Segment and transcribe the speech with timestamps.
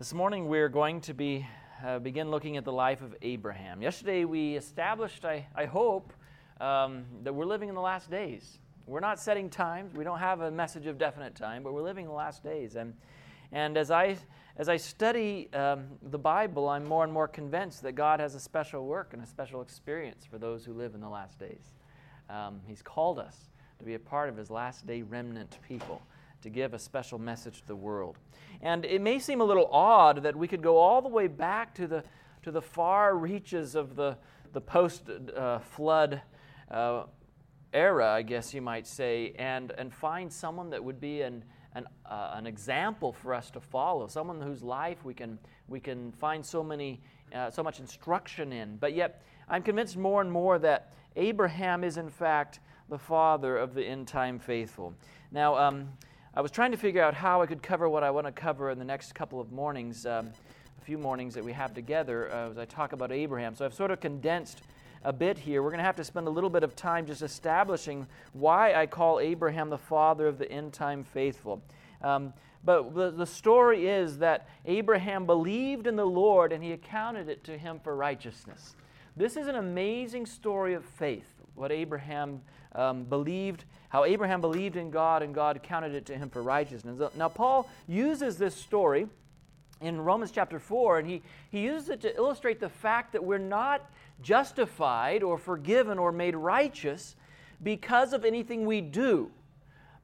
[0.00, 1.46] This morning we're going to be
[1.84, 3.82] uh, begin looking at the life of Abraham.
[3.82, 6.14] Yesterday we established, I, I hope,
[6.58, 8.60] um, that we're living in the last days.
[8.86, 9.94] We're not setting times.
[9.94, 12.76] We don't have a message of definite time, but we're living in the last days.
[12.76, 12.94] And
[13.52, 14.16] and as I
[14.56, 18.40] as I study um, the Bible, I'm more and more convinced that God has a
[18.40, 21.74] special work and a special experience for those who live in the last days.
[22.30, 26.00] Um, he's called us to be a part of His last day remnant people
[26.42, 28.18] to give a special message to the world.
[28.62, 31.74] And it may seem a little odd that we could go all the way back
[31.76, 32.04] to the,
[32.42, 34.16] to the far reaches of the,
[34.52, 36.22] the post uh, flood
[36.70, 37.04] uh,
[37.72, 41.44] era, I guess you might say, and, and find someone that would be an,
[41.74, 45.38] an, uh, an example for us to follow, someone whose life we can,
[45.68, 47.00] we can find so, many,
[47.34, 48.76] uh, so much instruction in.
[48.76, 53.74] But yet, I'm convinced more and more that Abraham is, in fact, the father of
[53.74, 54.94] the end time faithful.
[55.30, 55.88] Now, um,
[56.40, 58.70] I was trying to figure out how I could cover what I want to cover
[58.70, 60.30] in the next couple of mornings, um,
[60.80, 63.54] a few mornings that we have together uh, as I talk about Abraham.
[63.54, 64.62] So I've sort of condensed
[65.04, 65.62] a bit here.
[65.62, 68.86] We're going to have to spend a little bit of time just establishing why I
[68.86, 71.60] call Abraham the father of the end time faithful.
[72.00, 72.32] Um,
[72.64, 77.58] but the, story is that Abraham believed in the Lord and he accounted it to
[77.58, 78.76] him for righteousness.
[79.14, 82.40] This is an amazing story of faith, what Abraham
[82.74, 86.98] um, believed how Abraham believed in God and God counted it to him for righteousness.
[87.16, 89.06] Now, Paul uses this story
[89.80, 93.38] in Romans chapter 4, and he, he uses it to illustrate the fact that we're
[93.38, 93.90] not
[94.22, 97.16] justified or forgiven or made righteous
[97.62, 99.30] because of anything we do,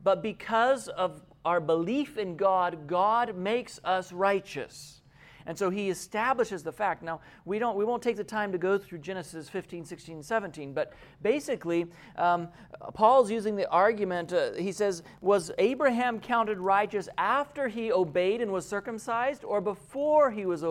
[0.03, 5.01] but because of our belief in God, God makes us righteous.
[5.47, 7.03] And so he establishes the fact.
[7.03, 10.73] Now, we, don't, we won't take the time to go through Genesis 15, 16, 17,
[10.73, 12.49] but basically, um,
[12.95, 14.33] Paul's using the argument.
[14.33, 20.31] Uh, he says, Was Abraham counted righteous after he obeyed and was circumcised, or before
[20.31, 20.65] he was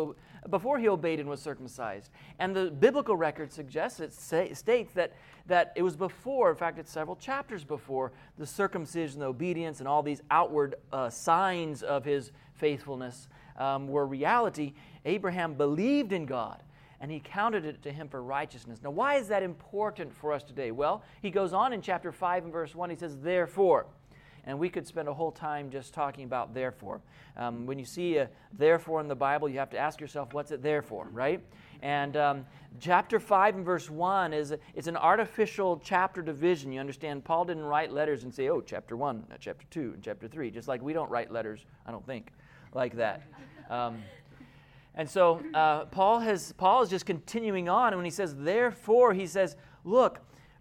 [0.50, 2.12] before he obeyed and was circumcised.
[2.40, 5.14] And the biblical record suggests, it say, states that,
[5.48, 9.88] that it was before, in fact, it's several chapters before, the circumcision, the obedience, and
[9.88, 13.28] all these outward uh, signs of his faithfulness
[13.58, 14.74] um, were reality,
[15.06, 16.62] Abraham believed in God
[17.02, 18.80] and he counted it to him for righteousness.
[18.84, 20.72] Now, why is that important for us today?
[20.72, 23.86] Well, he goes on in chapter 5 and verse 1, he says, Therefore.
[24.48, 27.02] And we could spend a whole time just talking about therefore.
[27.36, 30.52] Um, when you see a therefore in the Bible, you have to ask yourself, what's
[30.52, 31.42] it there for, right?
[31.82, 32.46] And um,
[32.80, 36.72] chapter 5 and verse 1 is it's an artificial chapter division.
[36.72, 40.04] You understand, Paul didn't write letters and say, oh, chapter 1, uh, chapter 2, and
[40.04, 42.32] chapter 3, just like we don't write letters, I don't think
[42.76, 43.24] like that.
[43.70, 44.04] Um,
[44.94, 47.88] and so uh, Paul, has, Paul is just continuing on.
[47.88, 50.20] And when he says, therefore, he says, look,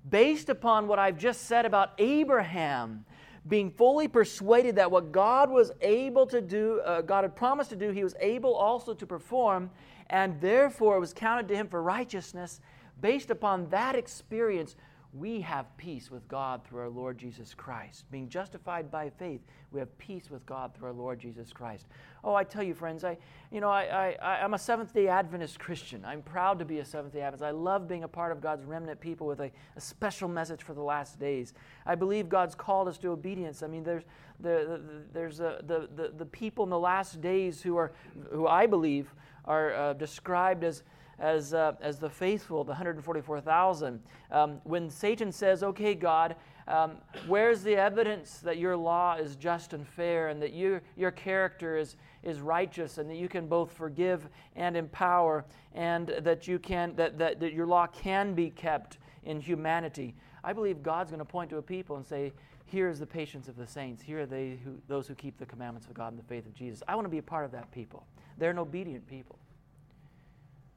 [0.08, 3.04] based upon what I've just said about Abraham
[3.46, 7.76] being fully persuaded that what God was able to do, uh, God had promised to
[7.76, 9.70] do, he was able also to perform,
[10.08, 12.60] and therefore it was counted to him for righteousness.
[13.02, 14.76] Based upon that experience,
[15.14, 18.04] we have peace with God through our Lord Jesus Christ.
[18.10, 21.86] Being justified by faith, we have peace with God through our Lord Jesus Christ.
[22.24, 23.16] Oh, I tell you, friends, I,
[23.52, 26.04] you know, I, I, I'm a Seventh day Adventist Christian.
[26.04, 27.44] I'm proud to be a Seventh day Adventist.
[27.44, 30.74] I love being a part of God's remnant people with a, a special message for
[30.74, 31.54] the last days.
[31.86, 33.62] I believe God's called us to obedience.
[33.62, 34.04] I mean, there's,
[34.40, 37.92] the, the, there's a, the, the, the people in the last days who, are,
[38.32, 39.14] who I believe
[39.44, 40.82] are uh, described as
[41.18, 44.00] as, uh, as the faithful, the 144,000.
[44.30, 46.36] Um, when Satan says, Okay, God,
[46.66, 46.92] um,
[47.26, 51.76] where's the evidence that your law is just and fair and that you, your character
[51.76, 56.94] is, is righteous and that you can both forgive and empower and that, you can,
[56.96, 60.14] that, that, that your law can be kept in humanity?
[60.42, 62.32] I believe God's going to point to a people and say,
[62.64, 64.02] here is the patience of the saints.
[64.02, 66.54] Here are they who, those who keep the commandments of God and the faith of
[66.54, 66.82] Jesus.
[66.88, 68.06] I want to be a part of that people.
[68.38, 69.38] They're an obedient people.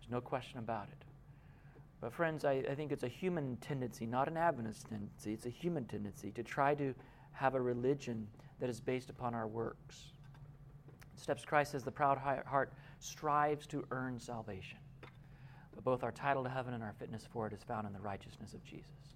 [0.07, 1.05] There's no question about it.
[1.99, 5.33] But, friends, I, I think it's a human tendency, not an Adventist tendency.
[5.33, 6.93] It's a human tendency to try to
[7.33, 8.27] have a religion
[8.59, 10.11] that is based upon our works.
[11.15, 14.77] Steps Christ says the proud heart strives to earn salvation.
[15.73, 17.99] But both our title to heaven and our fitness for it is found in the
[17.99, 19.15] righteousness of Jesus.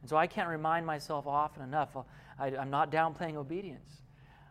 [0.00, 1.90] And so I can't remind myself often enough.
[1.96, 2.06] Oh,
[2.38, 4.02] I, am not downplaying obedience,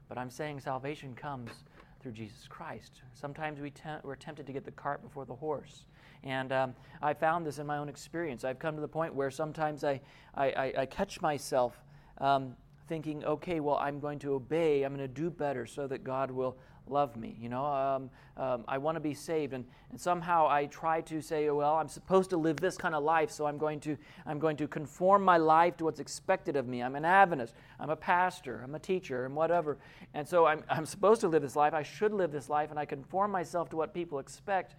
[0.08, 1.52] but I'm saying salvation comes
[2.00, 3.02] through Jesus Christ.
[3.14, 5.86] Sometimes we te- we're tempted to get the cart before the horse.
[6.24, 8.44] And um, I found this in my own experience.
[8.44, 10.02] I've come to the point where sometimes I,
[10.36, 11.82] I, I, I catch myself
[12.18, 12.56] um,
[12.88, 16.32] thinking, okay, well, I'm going to obey, I'm going to do better so that God
[16.32, 16.58] will
[16.90, 17.36] love me.
[17.40, 21.22] You know, um, um, I want to be saved, and, and somehow I try to
[21.22, 24.40] say, well, I'm supposed to live this kind of life, so I'm going to I'm
[24.40, 26.82] going to conform my life to what's expected of me.
[26.82, 27.54] I'm an Adventist.
[27.80, 28.62] I'm a pastor.
[28.64, 29.78] I'm a teacher, and whatever.
[30.14, 31.74] And so I'm I'm supposed to live this life.
[31.74, 34.76] I should live this life, and I conform myself to what people expect.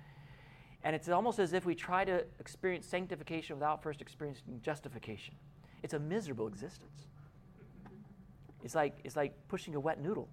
[0.83, 5.35] And it's almost as if we try to experience sanctification without first experiencing justification.
[5.83, 7.07] It's a miserable existence.
[8.65, 10.29] It's like it's like pushing a wet noodle,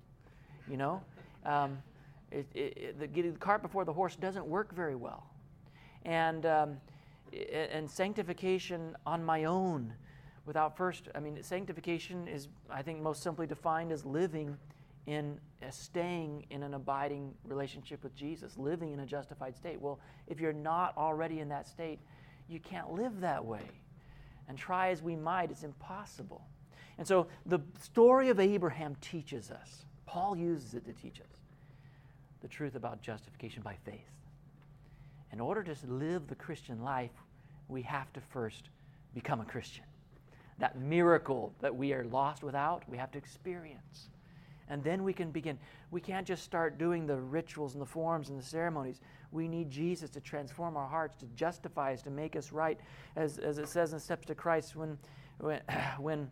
[0.69, 1.01] you know.
[1.47, 1.81] Um,
[2.31, 5.23] it, it, the, getting the cart before the horse doesn't work very well.
[6.03, 6.77] And, um,
[7.73, 9.93] and sanctification on my own
[10.45, 14.57] without first, I mean, sanctification is, I think, most simply defined as living
[15.07, 19.81] in uh, staying in an abiding relationship with Jesus, living in a justified state.
[19.81, 21.99] Well, if you're not already in that state,
[22.47, 23.71] you can't live that way.
[24.47, 26.43] And try as we might, it's impossible.
[26.97, 31.37] And so the story of Abraham teaches us, Paul uses it to teach us
[32.41, 34.09] the truth about justification by faith.
[35.31, 37.11] In order to live the Christian life,
[37.67, 38.69] we have to first
[39.13, 39.83] become a Christian.
[40.59, 44.09] That miracle that we are lost without, we have to experience.
[44.69, 45.59] And then we can begin.
[45.91, 49.01] We can't just start doing the rituals and the forms and the ceremonies.
[49.31, 52.79] We need Jesus to transform our hearts, to justify us, to make us right.
[53.15, 54.97] As, as it says in Steps to Christ, when,
[55.39, 55.61] when,
[55.99, 56.29] when,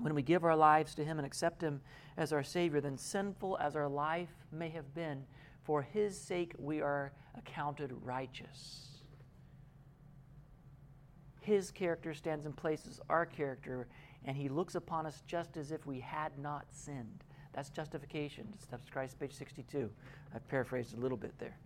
[0.00, 1.80] when we give our lives to Him and accept Him
[2.16, 5.24] as our Savior, then sinful as our life may have been,
[5.62, 8.88] for his sake we are accounted righteous.
[11.40, 13.86] His character stands in place as our character,
[14.24, 17.24] and he looks upon us just as if we had not sinned.
[17.52, 18.46] That's justification.
[18.58, 19.90] Steps Christ, page 62.
[20.34, 21.56] I paraphrased a little bit there.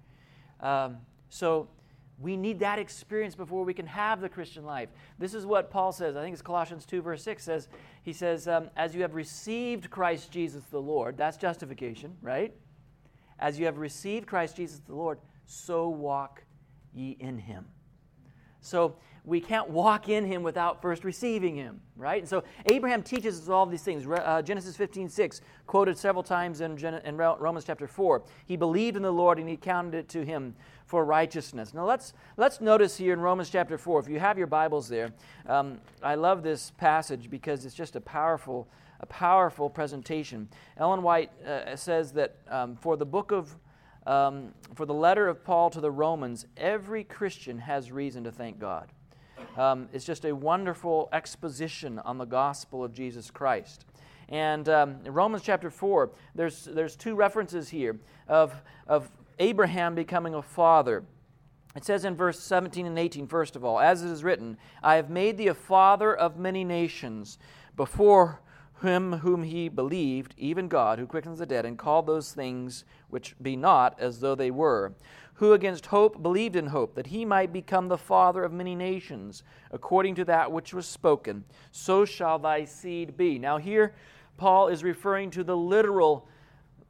[0.60, 0.98] Um,
[1.30, 1.68] so
[2.18, 4.88] we need that experience before we can have the Christian life.
[5.18, 6.16] This is what Paul says.
[6.16, 7.68] I think it's Colossians 2, verse 6 says,
[8.02, 12.54] He says, um, As you have received Christ Jesus the Lord, that's justification, right?
[13.38, 16.44] As you have received Christ Jesus the Lord, so walk
[16.94, 17.66] ye in him.
[18.62, 22.20] So we can't walk in him without first receiving him, right?
[22.20, 24.04] And so Abraham teaches us all these things.
[24.06, 28.22] Uh, Genesis 15, 6, quoted several times in, Gen- in Romans chapter 4.
[28.46, 30.54] He believed in the Lord and he counted it to him
[30.86, 31.72] for righteousness.
[31.72, 35.12] Now let's, let's notice here in Romans chapter 4, if you have your Bibles there,
[35.46, 38.68] um, I love this passage because it's just a powerful
[39.02, 40.48] a powerful presentation.
[40.76, 43.56] Ellen White uh, says that um, for the book of,
[44.06, 48.58] um, for the letter of Paul to the Romans, every Christian has reason to thank
[48.58, 48.92] God.
[49.56, 53.84] Um, it's just a wonderful exposition on the gospel of Jesus Christ.
[54.28, 58.54] And um, in Romans chapter 4, there's, there's two references here of,
[58.86, 61.04] of Abraham becoming a father.
[61.76, 64.96] It says in verse 17 and 18, first of all, as it is written, I
[64.96, 67.38] have made thee a father of many nations
[67.76, 68.40] before
[68.82, 73.34] him whom he believed, even God, who quickens the dead, and called those things which
[73.40, 74.92] be not as though they were,
[75.34, 79.42] who against hope believed in hope, that he might become the father of many nations,
[79.70, 83.38] according to that which was spoken, so shall thy seed be.
[83.38, 83.94] Now, here
[84.36, 86.28] Paul is referring to the literal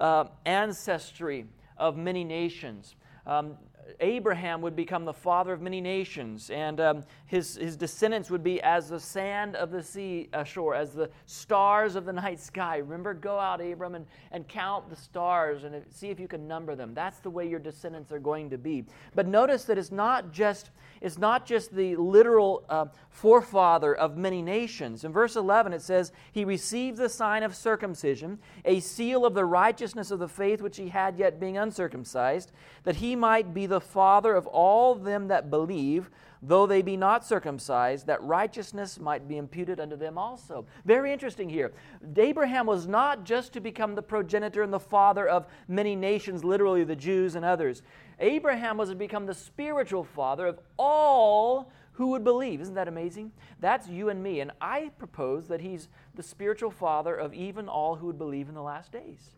[0.00, 1.46] uh, ancestry
[1.76, 2.96] of many nations.
[3.26, 3.56] Um,
[4.00, 8.60] Abraham would become the father of many nations, and um, his, his descendants would be
[8.62, 12.78] as the sand of the sea ashore, as the stars of the night sky.
[12.78, 16.74] Remember, go out, Abram, and, and count the stars and see if you can number
[16.74, 16.94] them.
[16.94, 18.84] That's the way your descendants are going to be.
[19.14, 20.70] But notice that it's not just,
[21.00, 25.04] it's not just the literal uh, forefather of many nations.
[25.04, 29.44] In verse 11, it says, He received the sign of circumcision, a seal of the
[29.44, 32.52] righteousness of the faith which he had yet being uncircumcised,
[32.84, 36.10] that he might be the father of all them that believe,
[36.42, 40.66] though they be not circumcised, that righteousness might be imputed unto them also.
[40.84, 41.72] Very interesting here.
[42.18, 46.84] Abraham was not just to become the progenitor and the father of many nations, literally
[46.84, 47.82] the Jews and others.
[48.20, 52.60] Abraham was to become the spiritual father of all who would believe.
[52.60, 53.32] Isn't that amazing?
[53.58, 54.40] That's you and me.
[54.40, 58.54] And I propose that he's the spiritual father of even all who would believe in
[58.54, 59.30] the last days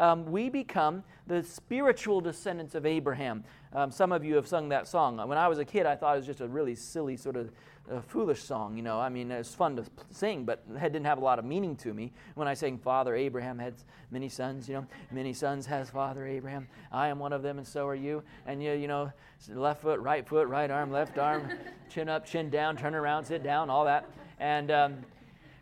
[0.00, 3.44] um, we become the spiritual descendants of Abraham.
[3.74, 5.16] Um, some of you have sung that song.
[5.28, 7.52] When I was a kid, I thought it was just a really silly, sort of
[7.92, 8.76] uh, foolish song.
[8.76, 11.44] You know, I mean, it's fun to sing, but it didn't have a lot of
[11.44, 12.12] meaning to me.
[12.34, 13.74] When I sang, Father Abraham had
[14.10, 16.66] many sons, you know, many sons has Father Abraham.
[16.90, 18.22] I am one of them, and so are you.
[18.46, 19.12] And you, you know,
[19.50, 21.50] left foot, right foot, right arm, left arm,
[21.90, 24.08] chin up, chin down, turn around, sit down, all that.
[24.38, 24.96] And um,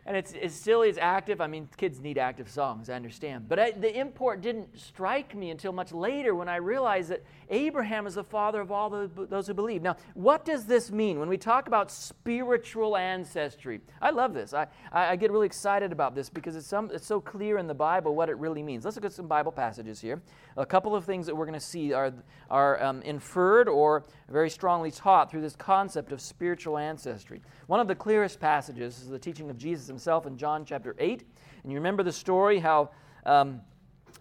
[0.09, 1.39] and it's, it's silly, it's active.
[1.39, 3.47] I mean, kids need active songs, I understand.
[3.47, 8.07] But I, the import didn't strike me until much later when I realized that Abraham
[8.07, 9.83] is the father of all the, those who believe.
[9.83, 13.81] Now, what does this mean when we talk about spiritual ancestry?
[14.01, 14.51] I love this.
[14.51, 17.67] I, I, I get really excited about this because it's, some, it's so clear in
[17.67, 18.85] the Bible what it really means.
[18.85, 20.23] Let's look at some Bible passages here.
[20.57, 22.11] A couple of things that we're going to see are,
[22.49, 27.43] are um, inferred or very strongly taught through this concept of spiritual ancestry.
[27.67, 31.23] One of the clearest passages is the teaching of Jesus himself in John chapter 8.
[31.63, 32.91] And you remember the story how
[33.25, 33.61] um,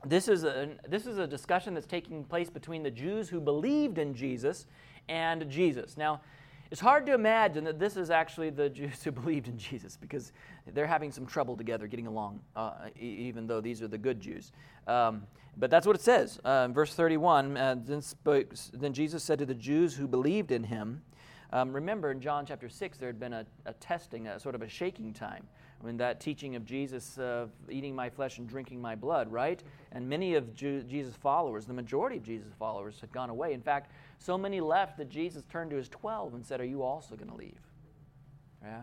[0.04, 3.98] this, is a, this is a discussion that's taking place between the Jews who believed
[3.98, 4.66] in Jesus
[5.08, 5.96] and Jesus.
[5.96, 6.20] Now,
[6.70, 10.32] it's hard to imagine that this is actually the Jews who believed in Jesus because
[10.66, 14.52] they're having some trouble together getting along, uh, even though these are the good Jews.
[14.86, 15.22] Um,
[15.56, 16.38] but that's what it says.
[16.44, 20.64] Uh, verse 31 uh, then, spoke, then Jesus said to the Jews who believed in
[20.64, 21.02] him,
[21.50, 24.62] um, remember in John chapter 6, there had been a, a, testing, a sort of
[24.62, 25.46] a shaking time,
[25.80, 29.62] when that teaching of Jesus of eating my flesh and drinking my blood, right?
[29.92, 33.52] And many of Ju- Jesus' followers, the majority of Jesus' followers, had gone away.
[33.52, 36.82] In fact, so many left that Jesus turned to his 12 and said, Are you
[36.82, 37.60] also going to leave?
[38.62, 38.82] Yeah?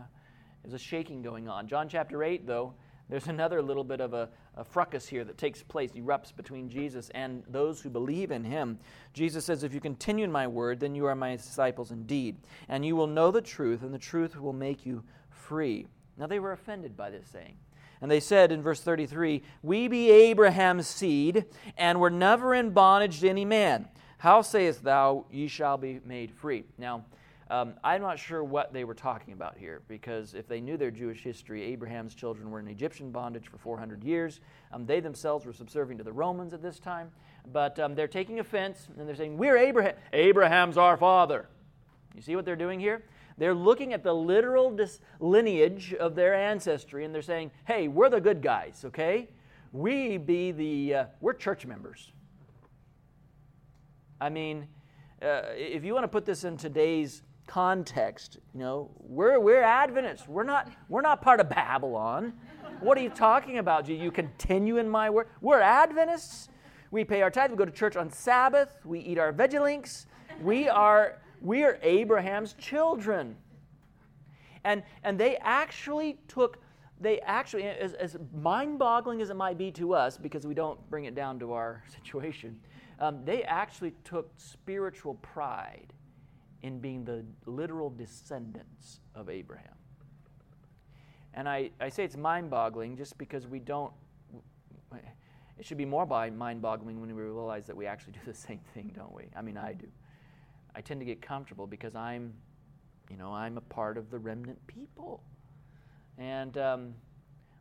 [0.62, 1.68] There's a shaking going on.
[1.68, 2.74] John chapter 8, though,
[3.08, 7.10] there's another little bit of a, a fracas here that takes place, erupts between Jesus
[7.14, 8.78] and those who believe in him.
[9.12, 12.36] Jesus says, If you continue in my word, then you are my disciples indeed,
[12.68, 15.86] and you will know the truth, and the truth will make you free.
[16.18, 17.56] Now they were offended by this saying.
[18.00, 21.46] And they said in verse 33, We be Abraham's seed,
[21.76, 23.88] and were never in bondage to any man.
[24.18, 26.64] How sayest thou, ye shall be made free?
[26.78, 27.04] Now,
[27.48, 30.90] um, I'm not sure what they were talking about here because if they knew their
[30.90, 34.40] Jewish history, Abraham's children were in Egyptian bondage for 400 years.
[34.72, 37.12] Um, they themselves were subservient to the Romans at this time.
[37.52, 39.94] But um, they're taking offense and they're saying, We're Abraham.
[40.12, 41.46] Abraham's our father.
[42.16, 43.04] You see what they're doing here?
[43.38, 48.08] They're looking at the literal dis- lineage of their ancestry and they're saying, Hey, we're
[48.08, 49.28] the good guys, okay?
[49.72, 52.12] We be the, uh, we're church members.
[54.20, 54.68] I mean,
[55.20, 58.38] uh, if you want to put this in today's context.
[58.54, 60.28] You know, we're, we're Adventists.
[60.28, 62.34] We're not, we're not part of Babylon.
[62.80, 63.86] What are you talking about?
[63.86, 65.28] Do you continue in my word?
[65.40, 66.48] We're Adventists.
[66.90, 67.50] We pay our tithe.
[67.50, 68.80] We go to church on Sabbath.
[68.84, 70.06] We eat our Veja-Links.
[70.42, 73.36] We are, we are Abraham's children.
[74.64, 76.58] And, and they actually took,
[77.00, 80.78] they actually, as, as mind boggling as it might be to us, because we don't
[80.90, 82.58] bring it down to our situation,
[82.98, 85.92] um, they actually took spiritual pride
[86.62, 89.74] in being the literal descendants of Abraham.
[91.34, 93.92] And I, I say it's mind boggling just because we don't,
[95.58, 98.34] it should be more by mind boggling when we realize that we actually do the
[98.48, 99.24] same thing, don't we?
[99.36, 99.86] I mean, I do.
[100.76, 102.34] I tend to get comfortable because I'm,
[103.08, 105.22] you know, I'm a part of the remnant people.
[106.18, 106.94] And um,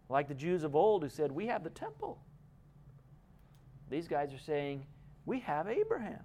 [0.09, 2.19] like the Jews of old who said, We have the temple.
[3.89, 4.85] These guys are saying,
[5.25, 6.23] We have Abraham.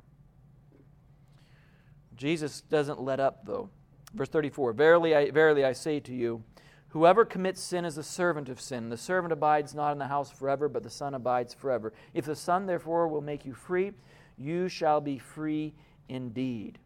[2.16, 3.70] Jesus doesn't let up, though.
[4.12, 6.42] Verse 34 Verily I, verily I say to you,
[6.88, 8.88] whoever commits sin is a servant of sin.
[8.88, 11.92] The servant abides not in the house forever, but the Son abides forever.
[12.14, 13.92] If the Son, therefore, will make you free,
[14.36, 15.72] you shall be free
[16.10, 16.78] indeed.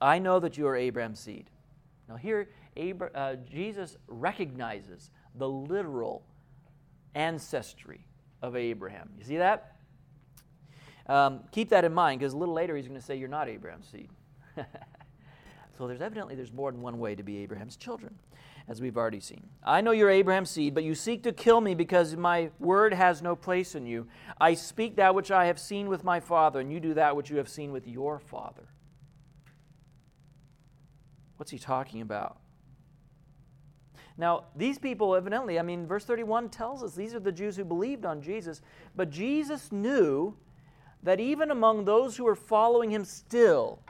[0.00, 1.50] I know that you are Abraham's seed.
[2.08, 6.24] Now, here, Abra- uh, Jesus recognizes the literal
[7.14, 8.06] ancestry
[8.42, 9.10] of Abraham.
[9.18, 9.76] You see that?
[11.08, 13.48] Um, keep that in mind because a little later he's going to say you're not
[13.48, 14.10] Abraham's seed.
[15.78, 18.14] so there's evidently there's more than one way to be Abraham's children,
[18.68, 19.48] as we've already seen.
[19.62, 23.22] I know you're Abraham's seed, but you seek to kill me because my word has
[23.22, 24.08] no place in you.
[24.40, 27.30] I speak that which I have seen with my father, and you do that which
[27.30, 28.64] you have seen with your father.
[31.36, 32.38] What's he talking about?
[34.18, 37.64] Now, these people, evidently, I mean, verse 31 tells us these are the Jews who
[37.64, 38.62] believed on Jesus,
[38.96, 40.34] but Jesus knew
[41.02, 43.80] that even among those who were following him still,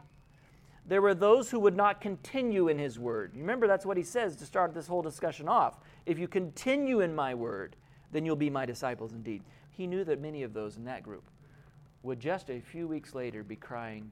[0.87, 3.33] there were those who would not continue in his word.
[3.35, 5.81] Remember, that's what he says to start this whole discussion off.
[6.05, 7.77] If you continue in my word,
[8.13, 9.43] then you'll be my disciples indeed.
[9.71, 11.25] He knew that many of those in that group
[12.03, 14.11] would just a few weeks later be crying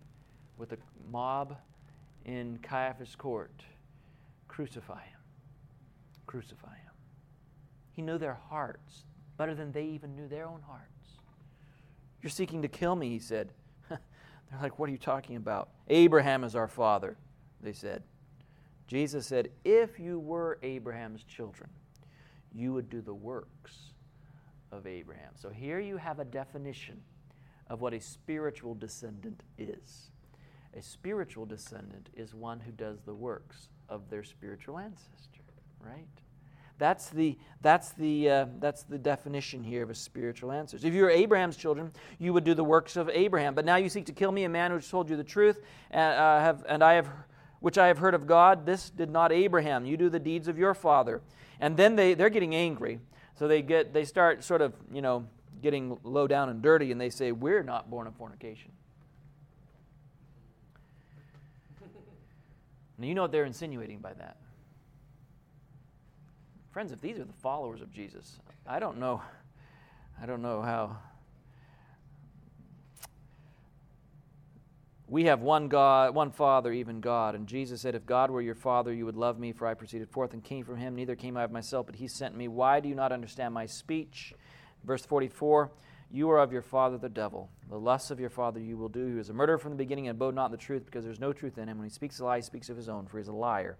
[0.58, 0.78] with a
[1.10, 1.56] mob
[2.24, 3.62] in Caiaphas' court
[4.54, 5.20] Crucify him!
[6.26, 6.92] Crucify him.
[7.90, 9.02] He knew their hearts
[9.36, 11.18] better than they even knew their own hearts.
[12.22, 13.50] You're seeking to kill me, he said.
[14.50, 15.70] They're like, What are you talking about?
[15.88, 17.16] Abraham is our father,
[17.60, 18.02] they said.
[18.86, 21.70] Jesus said, If you were Abraham's children,
[22.52, 23.92] you would do the works
[24.70, 25.32] of Abraham.
[25.36, 27.00] So here you have a definition
[27.68, 30.10] of what a spiritual descendant is.
[30.76, 35.42] A spiritual descendant is one who does the works of their spiritual ancestor,
[35.80, 36.06] right?
[36.78, 40.86] That's the, that's, the, uh, that's the definition here of a spiritual ancestor.
[40.86, 43.54] If you were Abraham's children, you would do the works of Abraham.
[43.54, 45.60] But now you seek to kill me, a man who has told you the truth,
[45.92, 47.08] and, uh, have, and I have,
[47.60, 48.66] which I have heard of God.
[48.66, 49.86] This did not Abraham.
[49.86, 51.22] You do the deeds of your father.
[51.60, 52.98] And then they, they're getting angry.
[53.38, 55.26] So they, get, they start sort of, you know,
[55.62, 58.72] getting low down and dirty, and they say, We're not born of fornication.
[62.98, 64.36] Now, you know what they're insinuating by that.
[66.74, 69.22] Friends, if these are the followers of Jesus, I don't know.
[70.20, 70.96] I don't know how.
[75.06, 77.36] We have one God, one Father, even God.
[77.36, 80.10] And Jesus said, If God were your Father, you would love me, for I proceeded
[80.10, 80.96] forth and came from him.
[80.96, 82.48] Neither came I of myself, but he sent me.
[82.48, 84.34] Why do you not understand my speech?
[84.82, 85.70] Verse 44
[86.10, 87.50] You are of your father the devil.
[87.70, 89.06] The lusts of your father you will do.
[89.06, 91.20] He was a murderer from the beginning and abode not in the truth, because there's
[91.20, 91.78] no truth in him.
[91.78, 93.78] When he speaks a lie, he speaks of his own, for he is a liar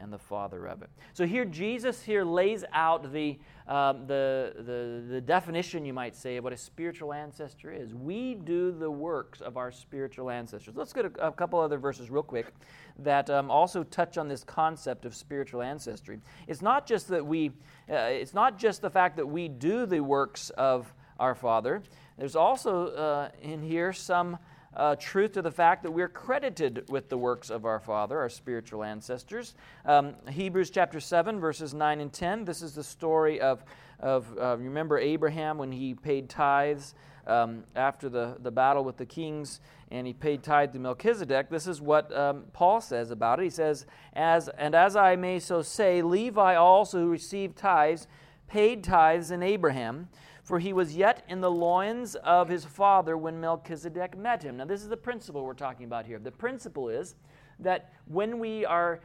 [0.00, 0.90] and the father of it.
[1.12, 6.36] So here, Jesus here lays out the, um, the, the, the, definition, you might say,
[6.36, 7.94] of what a spiritual ancestor is.
[7.94, 10.74] We do the works of our spiritual ancestors.
[10.76, 12.52] Let's get a, a couple other verses real quick
[13.00, 16.20] that um, also touch on this concept of spiritual ancestry.
[16.46, 17.50] It's not just that we,
[17.90, 21.82] uh, it's not just the fact that we do the works of our Father.
[22.16, 24.38] There's also uh, in here some
[24.76, 28.28] uh, truth to the fact that we're credited with the works of our Father, our
[28.28, 29.54] spiritual ancestors.
[29.84, 32.44] Um, Hebrews chapter 7, verses 9 and 10.
[32.44, 33.64] This is the story of,
[34.00, 36.94] of uh, remember Abraham when he paid tithes
[37.26, 39.60] um, after the, the battle with the kings
[39.90, 41.48] and he paid tithe to Melchizedek.
[41.48, 43.44] This is what um, Paul says about it.
[43.44, 48.06] He says, as, And as I may so say, Levi also, who received tithes,
[48.48, 50.08] paid tithes in Abraham
[50.48, 54.56] for he was yet in the loins of his father when Melchizedek met him.
[54.56, 56.18] Now, this is the principle we're talking about here.
[56.18, 57.16] The principle is
[57.58, 59.00] that when we are,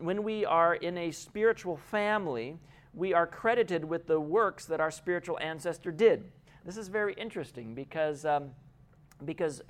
[0.00, 2.58] when we are in a spiritual family,
[2.94, 6.32] we are credited with the works that our spiritual ancestor did.
[6.64, 8.50] This is very interesting because, um,
[9.24, 9.62] because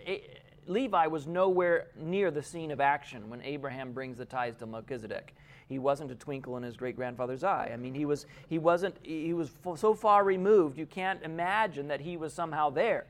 [0.67, 5.35] Levi was nowhere near the scene of action when Abraham brings the tithes to Melchizedek
[5.69, 7.71] he wasn't a twinkle in his great grandfather's eye.
[7.73, 12.01] I mean, he was, he wasn't, he was so far removed, you can't imagine that
[12.01, 13.07] he was somehow there.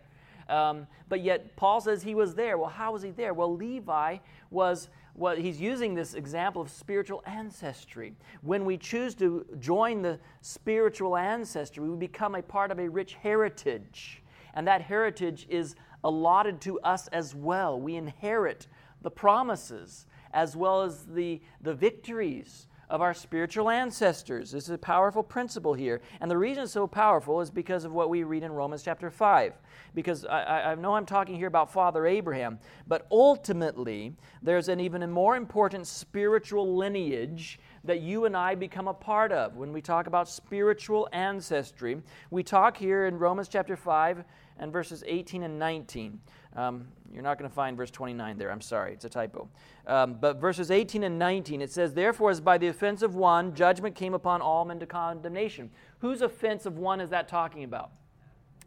[0.49, 2.57] Um, but yet, Paul says he was there.
[2.59, 3.35] Well, how was he there?
[3.35, 4.19] Well, Levi
[4.51, 8.15] was, well, he's using this example of spiritual ancestry.
[8.43, 13.15] When we choose to join the spiritual ancestry, we become a part of a rich
[13.15, 14.23] heritage.
[14.55, 17.79] And that heritage is allotted to us as well.
[17.79, 18.67] We inherit
[19.03, 24.51] the promises as well as the, the victories of our spiritual ancestors.
[24.51, 26.01] This is a powerful principle here.
[26.21, 29.11] And the reason it's so powerful is because of what we read in Romans chapter
[29.11, 29.53] 5.
[29.95, 35.09] Because I, I know I'm talking here about Father Abraham, but ultimately, there's an even
[35.11, 39.57] more important spiritual lineage that you and I become a part of.
[39.57, 44.25] When we talk about spiritual ancestry, we talk here in Romans chapter 5
[44.59, 46.21] and verses 18 and 19.
[46.57, 48.51] Um, you're not going to find verse 29 there.
[48.51, 49.49] I'm sorry, it's a typo.
[49.87, 53.55] Um, but verses 18 and 19, it says, Therefore, as by the offense of one,
[53.55, 55.71] judgment came upon all men to condemnation.
[56.01, 57.91] Whose offense of one is that talking about?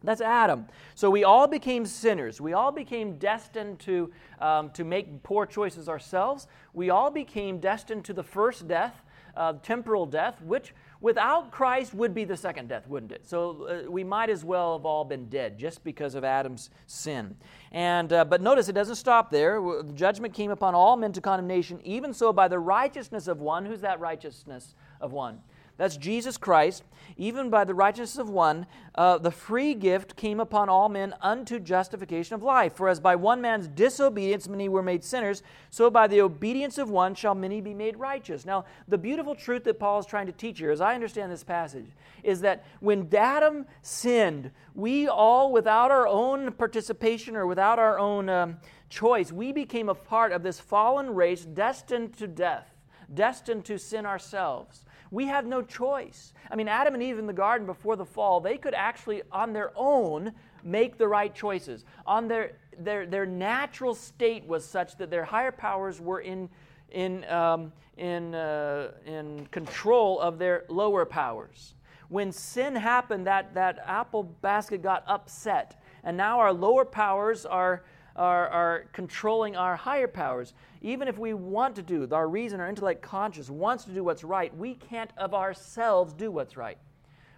[0.03, 0.67] That's Adam.
[0.95, 2.41] So we all became sinners.
[2.41, 6.47] We all became destined to, um, to make poor choices ourselves.
[6.73, 9.03] We all became destined to the first death,
[9.35, 13.27] uh, temporal death, which without Christ would be the second death, wouldn't it?
[13.27, 17.35] So uh, we might as well have all been dead just because of Adam's sin.
[17.71, 19.59] And uh, but notice it doesn't stop there.
[19.59, 23.65] The judgment came upon all men to condemnation, even so by the righteousness of one.
[23.65, 25.39] Who's that righteousness of one?
[25.81, 26.83] That's Jesus Christ.
[27.17, 31.59] Even by the righteousness of one, uh, the free gift came upon all men unto
[31.59, 32.75] justification of life.
[32.75, 35.41] For as by one man's disobedience many were made sinners,
[35.71, 38.45] so by the obedience of one shall many be made righteous.
[38.45, 41.43] Now, the beautiful truth that Paul is trying to teach here, as I understand this
[41.43, 41.89] passage,
[42.21, 48.29] is that when Adam sinned, we all, without our own participation or without our own
[48.29, 48.57] um,
[48.89, 52.69] choice, we became a part of this fallen race destined to death,
[53.11, 54.85] destined to sin ourselves.
[55.11, 56.33] We have no choice.
[56.49, 59.51] I mean, Adam and Eve in the garden before the fall, they could actually, on
[59.51, 60.31] their own,
[60.63, 61.83] make the right choices.
[62.07, 66.49] On their, their, their natural state was such that their higher powers were in,
[66.91, 71.73] in, um, in, uh, in control of their lower powers.
[72.07, 77.83] When sin happened, that, that apple basket got upset, and now our lower powers are
[78.15, 80.53] are, are controlling our higher powers.
[80.81, 84.23] Even if we want to do, our reason, our intellect, conscience wants to do what's
[84.23, 86.77] right, we can't of ourselves do what's right.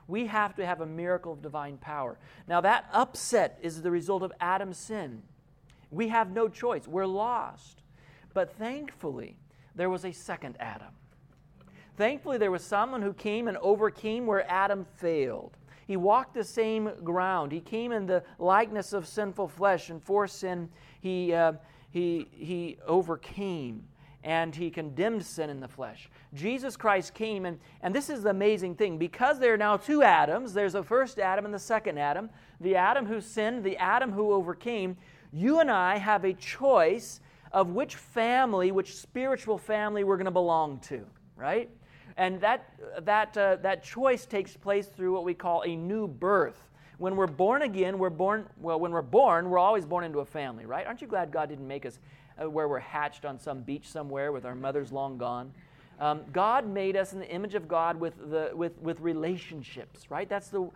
[0.08, 2.18] We have to have a miracle of divine power.
[2.48, 5.24] Now, that upset is the result of Adam's sin.
[5.92, 7.82] We have no choice, we're lost.
[8.34, 9.38] But thankfully,
[9.76, 10.94] there was a second Adam.
[11.96, 15.56] Thankfully, there was someone who came and overcame where Adam failed.
[15.86, 17.52] He walked the same ground.
[17.52, 20.70] He came in the likeness of sinful flesh, and for sin,
[21.02, 21.54] he, uh,
[21.92, 23.84] he, he overcame
[24.24, 26.10] and he condemned sin in the flesh.
[26.34, 28.98] Jesus Christ came, and, and this is the amazing thing.
[28.98, 32.30] Because there are now two Adams, there's a first Adam and the second Adam,
[32.62, 34.96] the Adam who sinned, the Adam who overcame,
[35.32, 37.20] you and I have a choice
[37.52, 41.70] of which family, which spiritual family we're going to belong to, right?
[42.18, 42.70] And that,
[43.02, 46.70] that, uh, that choice takes place through what we call a new birth.
[47.00, 50.26] When we're born again, we're born, well, when we're born, we're always born into a
[50.26, 50.86] family, right?
[50.86, 52.00] Aren't you glad God didn't make us
[52.42, 55.52] uh, where we're hatched on some beach somewhere with our mothers long gone?
[56.00, 60.28] Um, God made us in the image of God with, the, with, with relationships, right?
[60.28, 60.70] That's the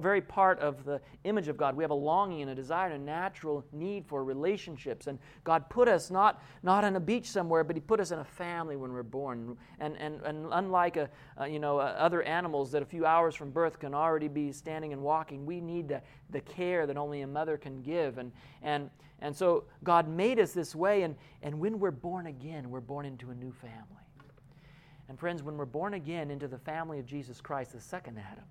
[0.00, 1.76] very part of the image of God.
[1.76, 5.06] We have a longing and a desire and a natural need for relationships.
[5.06, 8.18] And God put us not, not on a beach somewhere, but He put us in
[8.18, 9.56] a family when we're born.
[9.80, 11.08] And, and, and unlike a,
[11.40, 14.52] uh, you know, uh, other animals that a few hours from birth can already be
[14.52, 18.18] standing and walking, we need the, the care that only a mother can give.
[18.18, 18.90] And, and,
[19.20, 21.02] and so God made us this way.
[21.02, 24.00] And, and when we're born again, we're born into a new family.
[25.08, 28.44] And friends, when we're born again into the family of Jesus Christ, the second Adam,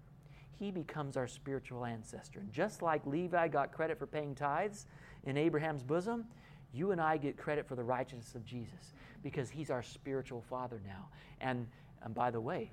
[0.60, 2.40] he becomes our spiritual ancestor.
[2.40, 4.88] And just like Levi got credit for paying tithes
[5.24, 6.26] in Abraham's bosom,
[6.74, 8.94] you and I get credit for the righteousness of Jesus
[9.24, 11.08] because he's our spiritual father now.
[11.42, 11.66] And,
[12.04, 12.72] and by the way,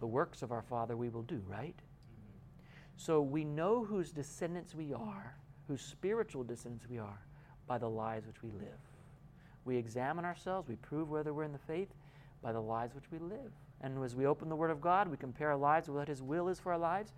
[0.00, 1.74] the works of our father we will do, right?
[2.96, 5.34] So we know whose descendants we are,
[5.68, 7.20] whose spiritual descendants we are,
[7.66, 8.78] by the lives which we live.
[9.64, 11.88] We examine ourselves, we prove whether we're in the faith
[12.42, 13.52] by the lives which we live.
[13.80, 16.22] And as we open the Word of God, we compare our lives with what His
[16.22, 17.12] will is for our lives.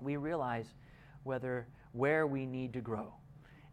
[0.00, 0.74] We realize
[1.22, 3.12] whether where we need to grow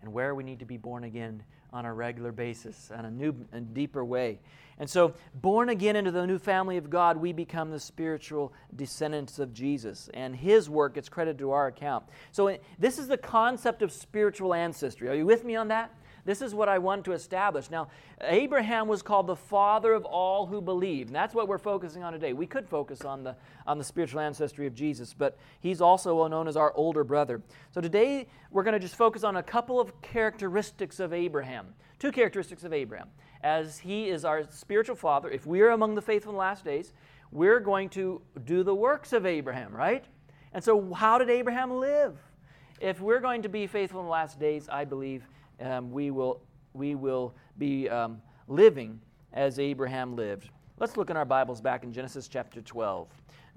[0.01, 3.33] and where we need to be born again on a regular basis, on a new
[3.51, 4.39] and deeper way.
[4.79, 9.39] And so, born again into the new family of God, we become the spiritual descendants
[9.39, 12.05] of Jesus, and His work gets credited to our account.
[12.31, 15.09] So, this is the concept of spiritual ancestry.
[15.09, 15.91] Are you with me on that?
[16.25, 17.69] This is what I want to establish.
[17.69, 17.89] Now,
[18.21, 21.07] Abraham was called the father of all who believe.
[21.07, 22.31] And that's what we're focusing on today.
[22.31, 23.35] We could focus on the,
[23.67, 27.41] on the spiritual ancestry of Jesus, but he's also well known as our older brother.
[27.71, 31.67] So today, we're going to just focus on a couple of characteristics of Abraham.
[31.99, 33.09] Two characteristics of Abraham.
[33.41, 36.63] As he is our spiritual father, if we are among the faithful in the last
[36.63, 36.93] days,
[37.31, 40.05] we're going to do the works of Abraham, right?
[40.53, 42.15] And so, how did Abraham live?
[42.79, 45.27] If we're going to be faithful in the last days, I believe
[45.63, 46.41] um, we, will,
[46.73, 48.99] we will be um, living
[49.33, 50.49] as Abraham lived.
[50.79, 53.07] Let's look in our Bibles back in Genesis chapter 12.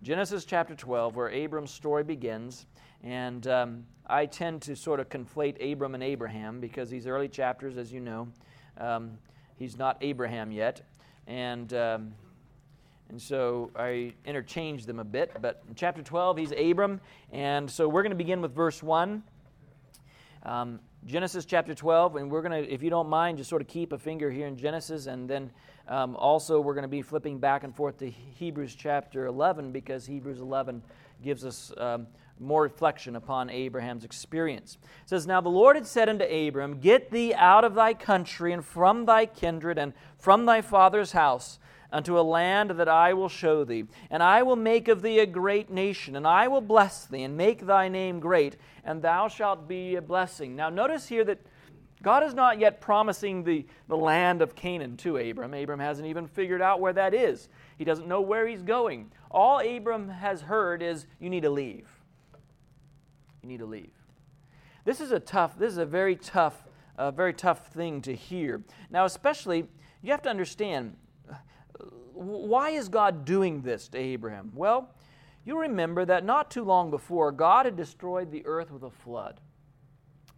[0.02, 2.66] Genesis chapter 12, where Abram's story begins.
[3.02, 7.76] And um, I tend to sort of conflate Abram and Abraham because these early chapters,
[7.76, 8.28] as you know,
[8.78, 9.18] um,
[9.58, 10.82] he's not Abraham yet.
[11.26, 12.14] And, um,
[13.08, 15.32] and so I interchange them a bit.
[15.40, 17.00] But in chapter 12, he's Abram.
[17.32, 19.22] And so we're going to begin with verse 1.
[21.06, 23.92] Genesis chapter 12, and we're going to, if you don't mind, just sort of keep
[23.92, 25.52] a finger here in Genesis, and then
[25.86, 30.04] um, also we're going to be flipping back and forth to Hebrews chapter 11 because
[30.04, 30.82] Hebrews 11
[31.22, 32.08] gives us um,
[32.40, 34.78] more reflection upon Abraham's experience.
[35.04, 38.52] It says, Now the Lord had said unto Abram, Get thee out of thy country
[38.52, 41.60] and from thy kindred and from thy father's house
[41.92, 43.84] unto a land that I will show thee.
[44.10, 47.36] And I will make of thee a great nation, and I will bless thee, and
[47.36, 50.56] make thy name great, and thou shalt be a blessing.
[50.56, 51.40] Now, notice here that
[52.02, 55.54] God is not yet promising the, the land of Canaan to Abram.
[55.54, 59.10] Abram hasn't even figured out where that is, he doesn't know where he's going.
[59.30, 61.88] All Abram has heard is, You need to leave.
[63.42, 63.92] You need to leave.
[64.84, 66.64] This is a tough, this is a very tough,
[66.96, 68.62] a very tough thing to hear.
[68.90, 69.66] Now, especially,
[70.02, 70.96] you have to understand
[72.16, 74.50] why is God doing this to Abraham?
[74.54, 74.90] Well,
[75.44, 79.40] you remember that not too long before, God had destroyed the earth with a flood,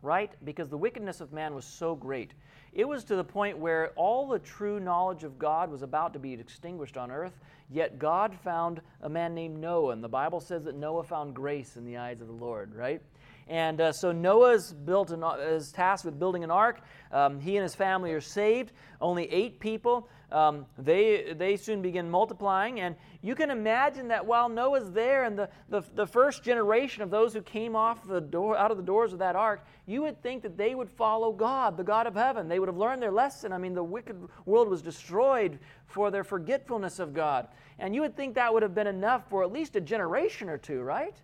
[0.03, 0.33] right?
[0.45, 2.35] Because the wickedness of man was so great.
[2.73, 6.19] It was to the point where all the true knowledge of God was about to
[6.19, 7.39] be extinguished on earth,
[7.71, 11.77] yet God found a man named Noah, and the Bible says that Noah found grace
[11.77, 13.01] in the eyes of the Lord, right?
[13.49, 16.83] And uh, so Noah's built an, is tasked with building an ark.
[17.11, 18.73] Um, he and his family are saved.
[19.01, 20.09] Only eight people.
[20.31, 22.81] Um, they, they soon begin multiplying.
[22.81, 27.11] And you can imagine that while Noah's there and the, the, the first generation of
[27.11, 30.23] those who came off the door, out of the doors of that ark, you would
[30.23, 32.49] think that they would follow God, the God of heaven.
[32.49, 33.55] They would have learned their lesson.
[33.55, 37.49] I mean, the wicked world was destroyed for their forgetfulness of God.
[37.79, 40.59] And you would think that would have been enough for at least a generation or
[40.59, 41.17] two, right?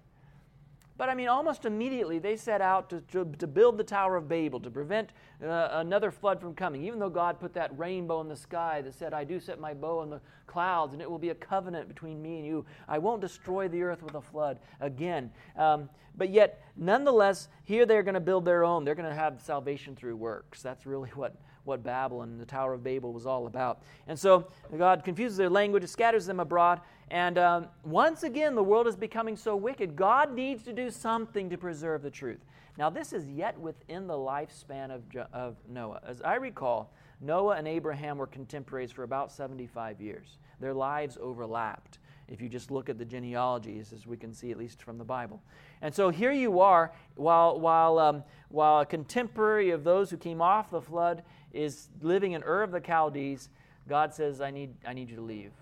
[0.97, 4.29] But I mean, almost immediately they set out to, to, to build the Tower of
[4.29, 5.11] Babel to prevent
[5.43, 6.85] uh, another flood from coming.
[6.85, 9.75] Even though God put that rainbow in the sky that said, I do set my
[9.75, 12.65] bow in the clouds and it will be a covenant between me and you.
[12.87, 15.33] I won't destroy the earth with a flood again.
[15.57, 18.85] Um, but yet, nonetheless, here they're going to build their own.
[18.85, 20.63] They're going to have salvation through works.
[20.63, 23.83] That's really what what Babylon, and the Tower of Babel, was all about.
[24.07, 28.87] And so God confuses their language, scatters them abroad, and um, once again, the world
[28.87, 29.95] is becoming so wicked.
[29.95, 32.41] God needs to do something to preserve the truth.
[32.77, 36.01] Now, this is yet within the lifespan of, of Noah.
[36.07, 40.39] As I recall, Noah and Abraham were contemporaries for about 75 years.
[40.61, 41.99] Their lives overlapped
[42.29, 45.05] if you just look at the genealogies, as we can see at least from the
[45.05, 45.43] Bible.
[45.83, 50.41] And so here you are, while, while, um, while a contemporary of those who came
[50.41, 51.23] off the flood
[51.55, 53.49] is living in Ur of the Chaldees,
[53.89, 55.53] God says, I need, I need you to leave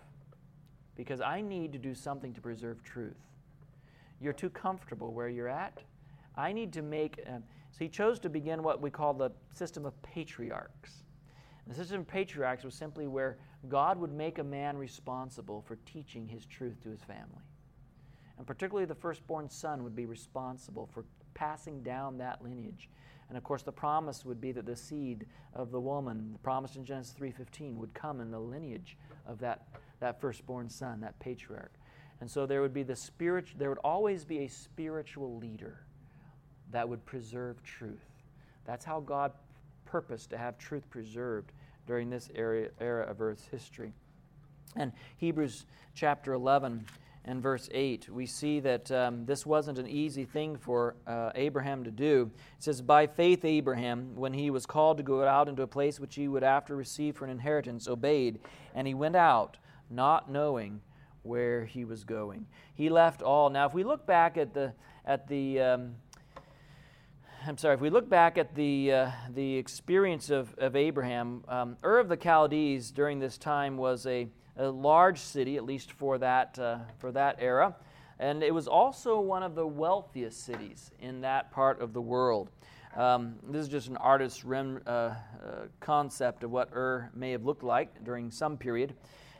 [0.97, 3.17] because I need to do something to preserve truth.
[4.21, 5.83] You're too comfortable where you're at.
[6.37, 7.21] I need to make.
[7.27, 7.39] Uh,
[7.73, 11.05] so he chose to begin what we call the system of patriarchs.
[11.67, 16.27] The system of patriarchs was simply where God would make a man responsible for teaching
[16.27, 17.43] his truth to his family.
[18.37, 22.89] And particularly the firstborn son would be responsible for passing down that lineage.
[23.33, 26.77] And of course the promise would be that the seed of the woman, the promise
[26.77, 29.67] in Genesis 3:15 would come in the lineage of that
[30.01, 31.73] that firstborn son, that patriarch.
[32.21, 35.87] And so there would be the spirit there would always be a spiritual leader
[36.73, 38.05] that would preserve truth.
[38.67, 39.33] That's how God
[39.87, 41.53] purposed to have truth preserved
[41.87, 43.95] during this era, era of Earth's history.
[44.77, 45.65] And Hebrews
[45.95, 46.85] chapter 11
[47.25, 51.85] and verse 8, we see that um, this wasn't an easy thing for uh, Abraham
[51.85, 52.31] to do.
[52.57, 56.01] It says, By faith, Abraham, when he was called to go out into a place
[56.01, 58.41] which he would after receive for an inheritance, obeyed,
[58.75, 59.59] and he went out,
[59.89, 60.81] not knowing
[61.23, 62.47] where he was going.
[62.75, 63.51] He left all.
[63.51, 64.73] Now, if we look back at the,
[65.07, 65.95] at the, um,
[67.47, 71.77] I'm sorry, if we look back at the, uh, the experience of, of Abraham, um,
[71.85, 74.27] Ur of the Chaldees during this time was a,
[74.57, 77.75] a large city, at least for that, uh, for that era.
[78.19, 82.51] And it was also one of the wealthiest cities in that part of the world.
[82.97, 85.15] Um, this is just an artist's rem, uh, uh,
[85.81, 88.95] concept of what Ur may have looked like during some period.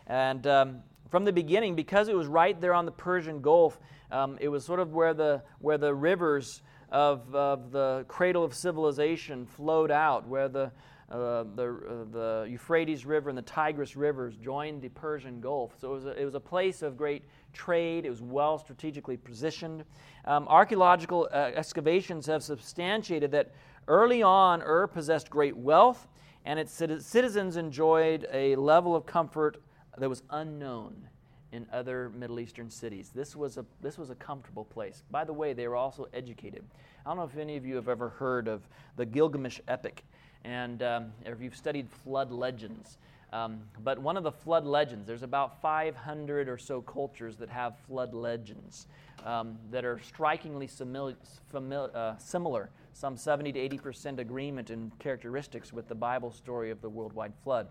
[0.07, 3.79] And um, from the beginning, because it was right there on the Persian Gulf,
[4.11, 8.55] um, it was sort of where the, where the rivers of, of the cradle of
[8.55, 10.73] civilization flowed out, where the,
[11.13, 15.73] uh, the, uh, the Euphrates River and the Tigris rivers joined the Persian Gulf.
[15.79, 18.07] So it was a, it was a place of great trade.
[18.07, 19.85] It was well strategically positioned.
[20.25, 23.53] Um, archaeological uh, excavations have substantiated that
[23.89, 26.09] early on, Ur possessed great wealth,
[26.47, 29.63] and its citizens enjoyed a level of comfort
[29.99, 31.09] that was unknown
[31.53, 33.11] in other Middle Eastern cities.
[33.15, 35.03] This was a, this was a comfortable place.
[35.11, 36.65] By the way, they were also educated.
[37.05, 40.05] I don't know if any of you have ever heard of the Gilgamesh epic
[40.45, 42.99] and um, if you've studied flood legends.
[43.33, 47.79] Um, but one of the flood legends, there's about 500 or so cultures that have
[47.87, 48.87] flood legends
[49.25, 55.89] um, that are strikingly uh, similar, some 70 to 80 percent agreement in characteristics with
[55.89, 57.69] the Bible story of the worldwide flood.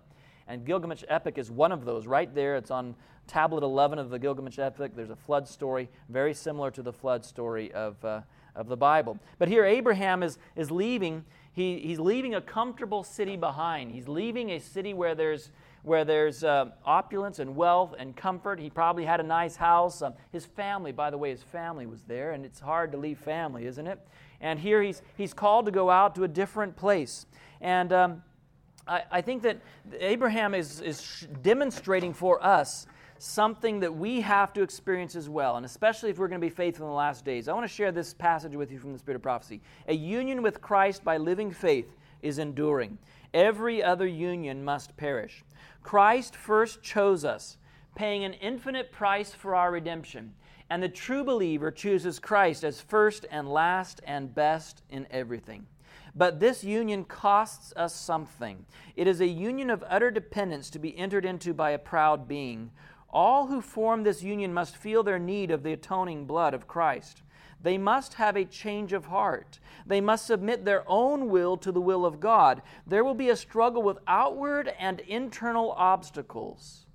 [0.48, 2.08] And Gilgamesh Epic is one of those.
[2.08, 2.96] Right there, it's on
[3.28, 4.94] tablet 11 of the Gilgamesh Epic.
[4.96, 8.22] There's a flood story, very similar to the flood story of, uh,
[8.56, 9.20] of the Bible.
[9.38, 13.92] But here, Abraham is, is leaving he, he's leaving a comfortable city behind.
[13.92, 15.52] He's leaving a city where there's,
[15.84, 18.60] where there's uh, opulence and wealth and comfort.
[18.60, 20.02] He probably had a nice house.
[20.02, 23.20] Um, his family, by the way, his family was there, and it's hard to leave
[23.20, 24.00] family, isn't it?
[24.40, 27.26] And here he's, he's called to go out to a different place.
[27.60, 28.24] And um,
[28.88, 29.60] I, I think that
[30.00, 32.88] Abraham is, is demonstrating for us
[33.22, 36.50] something that we have to experience as well, and especially if we're going to be
[36.50, 37.48] faithful in the last days.
[37.48, 39.62] I want to share this passage with you from the Spirit of Prophecy.
[39.88, 42.98] A union with Christ by living faith is enduring.
[43.34, 45.44] Every other union must perish.
[45.84, 47.58] Christ first chose us,
[47.94, 50.34] paying an infinite price for our redemption.
[50.72, 55.68] And the true believer chooses Christ as first and last and best in everything.
[56.16, 58.66] But this union costs us something.
[58.96, 62.72] It is a union of utter dependence to be entered into by a proud being
[63.12, 67.22] all who form this union must feel their need of the atoning blood of Christ.
[67.62, 69.60] They must have a change of heart.
[69.86, 72.62] They must submit their own will to the will of God.
[72.88, 76.86] There will be a struggle with outward and internal obstacles.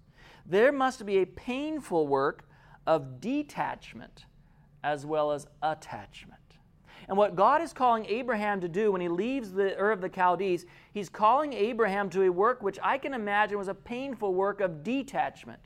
[0.44, 2.48] There must be a painful work
[2.86, 4.26] of detachment
[4.82, 6.40] as well as attachment.
[7.08, 10.10] And what God is calling Abraham to do when he leaves the Ur of the
[10.12, 14.60] Chaldees, he's calling Abraham to a work which I can imagine was a painful work
[14.60, 15.60] of detachment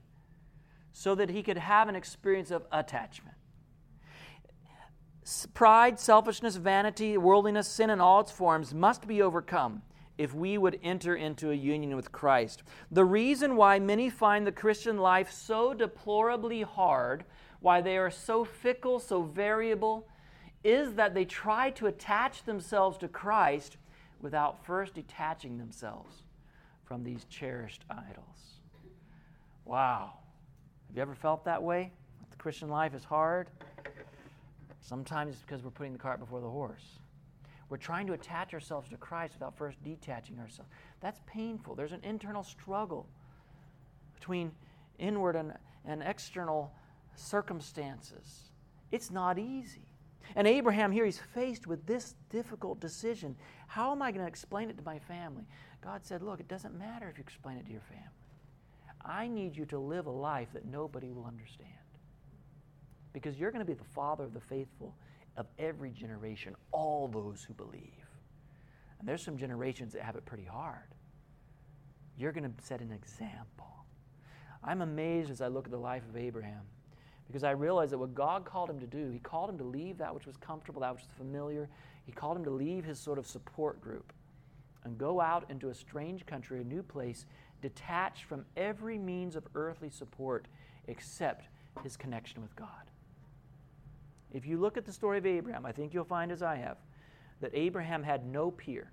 [0.93, 3.37] so that he could have an experience of attachment.
[5.55, 9.83] Pride, selfishness, vanity, worldliness, sin in all its forms must be overcome
[10.19, 12.63] if we would enter into a union with Christ.
[12.91, 17.25] The reason why many find the Christian life so deplorably hard,
[17.61, 20.07] why they are so fickle, so variable,
[20.63, 23.79] is that they try to attach themselves to Christ
[24.21, 26.23] without first detaching themselves
[26.85, 28.61] from these cherished idols.
[29.65, 30.20] Wow.
[30.91, 31.93] Have you ever felt that way?
[32.33, 33.49] The Christian life is hard.
[34.81, 36.99] Sometimes it's because we're putting the cart before the horse.
[37.69, 40.69] We're trying to attach ourselves to Christ without first detaching ourselves.
[41.01, 41.77] That's painful.
[41.77, 43.07] There's an internal struggle
[44.17, 44.51] between
[44.99, 46.73] inward and, and external
[47.15, 48.51] circumstances.
[48.91, 49.87] It's not easy.
[50.35, 53.37] And Abraham here, he's faced with this difficult decision.
[53.69, 55.45] How am I going to explain it to my family?
[55.83, 58.20] God said, Look, it doesn't matter if you explain it to your family.
[59.05, 61.71] I need you to live a life that nobody will understand.
[63.13, 64.95] Because you're going to be the father of the faithful
[65.37, 68.07] of every generation, all those who believe.
[68.99, 70.95] And there's some generations that have it pretty hard.
[72.19, 73.67] You're going to set an example.
[74.63, 76.61] I'm amazed as I look at the life of Abraham
[77.27, 79.99] because I realize that what God called him to do, He called him to leave
[79.99, 81.69] that which was comfortable, that which was familiar.
[82.05, 84.13] He called him to leave his sort of support group
[84.85, 87.27] and go out into a strange country, a new place,
[87.61, 90.47] detached from every means of earthly support
[90.87, 91.49] except
[91.83, 92.69] his connection with God.
[94.33, 96.77] If you look at the story of Abraham, I think you'll find, as I have,
[97.41, 98.91] that Abraham had no peer.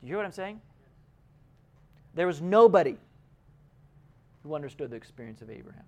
[0.00, 0.60] Do you hear what I'm saying?
[2.14, 2.96] There was nobody
[4.42, 5.84] who understood the experience of Abraham.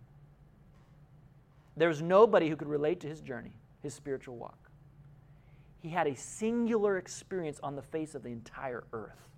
[1.77, 4.59] There was nobody who could relate to his journey, his spiritual walk.
[5.81, 9.29] He had a singular experience on the face of the entire earth.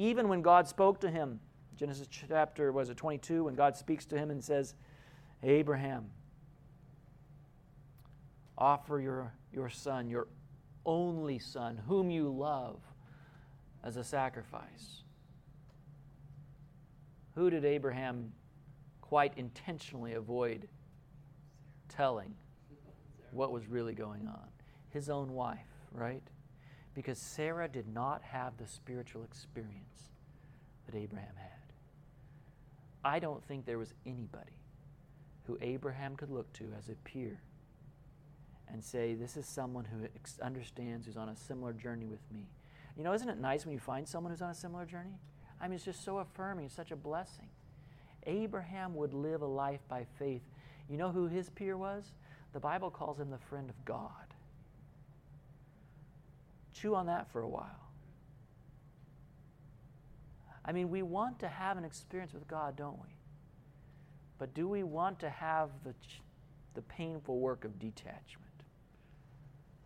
[0.00, 1.38] Even when God spoke to him,
[1.76, 4.74] Genesis chapter, was it 22, when God speaks to him and says,
[5.42, 6.06] Abraham,
[8.56, 10.26] offer your, your son, your
[10.86, 12.80] only son, whom you love,
[13.84, 15.02] as a sacrifice.
[17.34, 18.32] Who did Abraham
[19.02, 20.66] quite intentionally avoid
[21.90, 22.34] telling
[23.32, 24.48] what was really going on?
[24.88, 25.58] His own wife,
[25.92, 26.22] right?
[27.00, 30.10] Because Sarah did not have the spiritual experience
[30.84, 31.72] that Abraham had.
[33.02, 34.52] I don't think there was anybody
[35.46, 37.40] who Abraham could look to as a peer
[38.70, 40.08] and say, This is someone who
[40.44, 42.50] understands, who's on a similar journey with me.
[42.98, 45.18] You know, isn't it nice when you find someone who's on a similar journey?
[45.58, 47.48] I mean, it's just so affirming, it's such a blessing.
[48.26, 50.42] Abraham would live a life by faith.
[50.86, 52.12] You know who his peer was?
[52.52, 54.29] The Bible calls him the friend of God.
[56.72, 57.90] Chew on that for a while.
[60.64, 63.08] I mean, we want to have an experience with God, don't we?
[64.38, 65.94] But do we want to have the,
[66.74, 68.50] the painful work of detachment?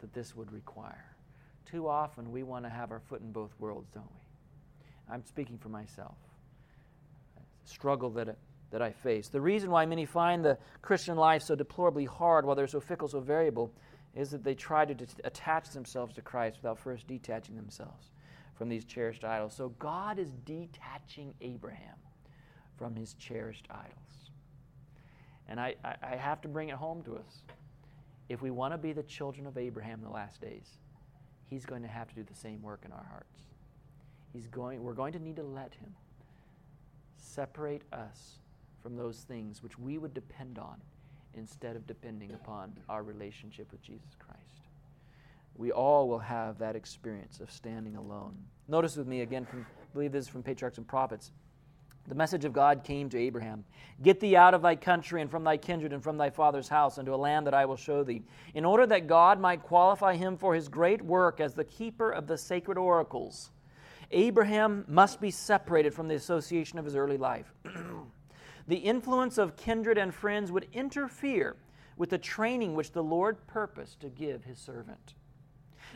[0.04, 1.16] that this would require.
[1.64, 5.14] Too often we want to have our foot in both worlds, don't we?
[5.14, 6.16] I'm speaking for myself.
[7.64, 8.36] Struggle that,
[8.70, 9.28] that I face.
[9.28, 13.08] The reason why many find the Christian life so deplorably hard while they're so fickle,
[13.08, 13.72] so variable,
[14.14, 18.10] is that they try to attach themselves to Christ without first detaching themselves
[18.54, 19.54] from these cherished idols.
[19.54, 21.96] So God is detaching Abraham
[22.76, 24.30] from his cherished idols.
[25.48, 27.42] And I, I, I have to bring it home to us
[28.28, 30.78] if we want to be the children of Abraham in the last days,
[31.46, 33.40] he's going to have to do the same work in our hearts.
[34.32, 35.94] He's going, we're going to need to let him
[37.16, 38.38] separate us
[38.82, 40.80] from those things which we would depend on
[41.36, 44.40] instead of depending upon our relationship with Jesus Christ.
[45.56, 48.36] We all will have that experience of standing alone.
[48.66, 51.30] Notice with me again from I believe this is from Patriarchs and Prophets.
[52.08, 53.64] The message of God came to Abraham
[54.02, 56.98] Get thee out of thy country and from thy kindred and from thy father's house
[56.98, 58.22] unto a land that I will show thee,
[58.54, 62.26] in order that God might qualify him for his great work as the keeper of
[62.26, 63.50] the sacred oracles.
[64.10, 67.52] Abraham must be separated from the association of his early life.
[68.66, 71.56] the influence of kindred and friends would interfere
[71.96, 75.14] with the training which the Lord purposed to give his servant.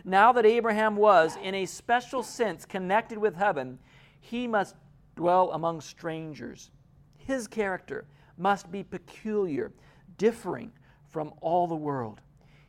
[0.05, 3.79] Now that Abraham was, in a special sense, connected with heaven,
[4.21, 4.77] he must
[5.17, 6.71] dwell among strangers.
[7.17, 9.73] His character must be peculiar,
[10.17, 10.73] differing
[11.09, 12.21] from all the world.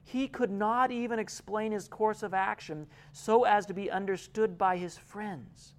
[0.01, 4.77] He could not even explain his course of action so as to be understood by
[4.77, 5.75] his friends.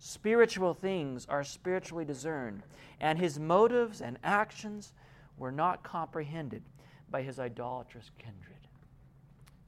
[0.00, 2.62] Spiritual things are spiritually discerned,
[3.00, 4.92] and his motives and actions
[5.36, 6.62] were not comprehended
[7.10, 8.56] by his idolatrous kindred.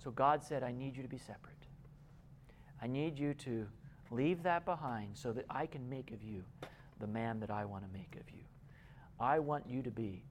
[0.03, 1.53] So God said, I need you to be separate.
[2.83, 3.68] I need you to
[4.12, 6.45] Leave that behind so that I can make of you
[7.01, 8.42] the man that I want to make of you.
[9.18, 10.23] I want you to be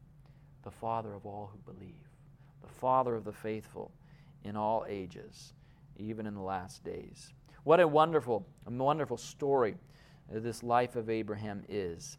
[0.64, 2.08] the father of all who believe,
[2.62, 3.92] the Father of the faithful
[4.44, 5.54] in all ages,
[5.98, 7.34] even in the last days.
[7.64, 9.76] What a wonderful, a wonderful story
[10.40, 12.18] this life of Abraham is.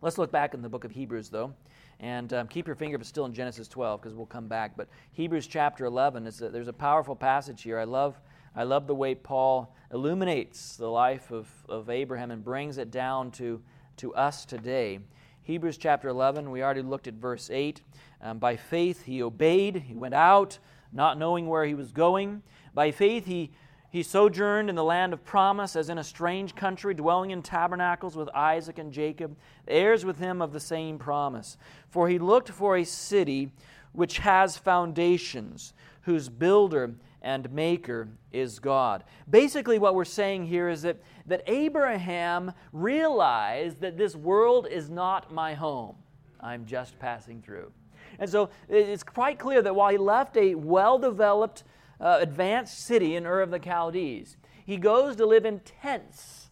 [0.00, 1.52] Let's look back in the book of Hebrews, though,
[2.00, 4.76] and um, keep your finger but still in Genesis 12 because we'll come back.
[4.76, 7.78] But Hebrews chapter 11 is a, there's a powerful passage here.
[7.78, 8.20] I love
[8.54, 13.30] I love the way Paul illuminates the life of, of Abraham and brings it down
[13.32, 13.62] to,
[13.96, 14.98] to us today.
[15.42, 17.80] Hebrews chapter 11, we already looked at verse 8.
[18.20, 20.58] Um, by faith he obeyed, he went out,
[20.92, 22.42] not knowing where he was going.
[22.74, 23.52] By faith he
[23.92, 28.16] he sojourned in the land of promise as in a strange country, dwelling in tabernacles
[28.16, 29.36] with Isaac and Jacob,
[29.68, 31.58] heirs with him of the same promise.
[31.90, 33.52] For he looked for a city
[33.92, 39.04] which has foundations, whose builder and maker is God.
[39.28, 45.30] Basically, what we're saying here is that, that Abraham realized that this world is not
[45.34, 45.96] my home.
[46.40, 47.70] I'm just passing through.
[48.18, 51.64] And so it's quite clear that while he left a well developed,
[52.02, 54.36] uh, advanced city in Ur of the Chaldees.
[54.66, 56.50] He goes to live in tents,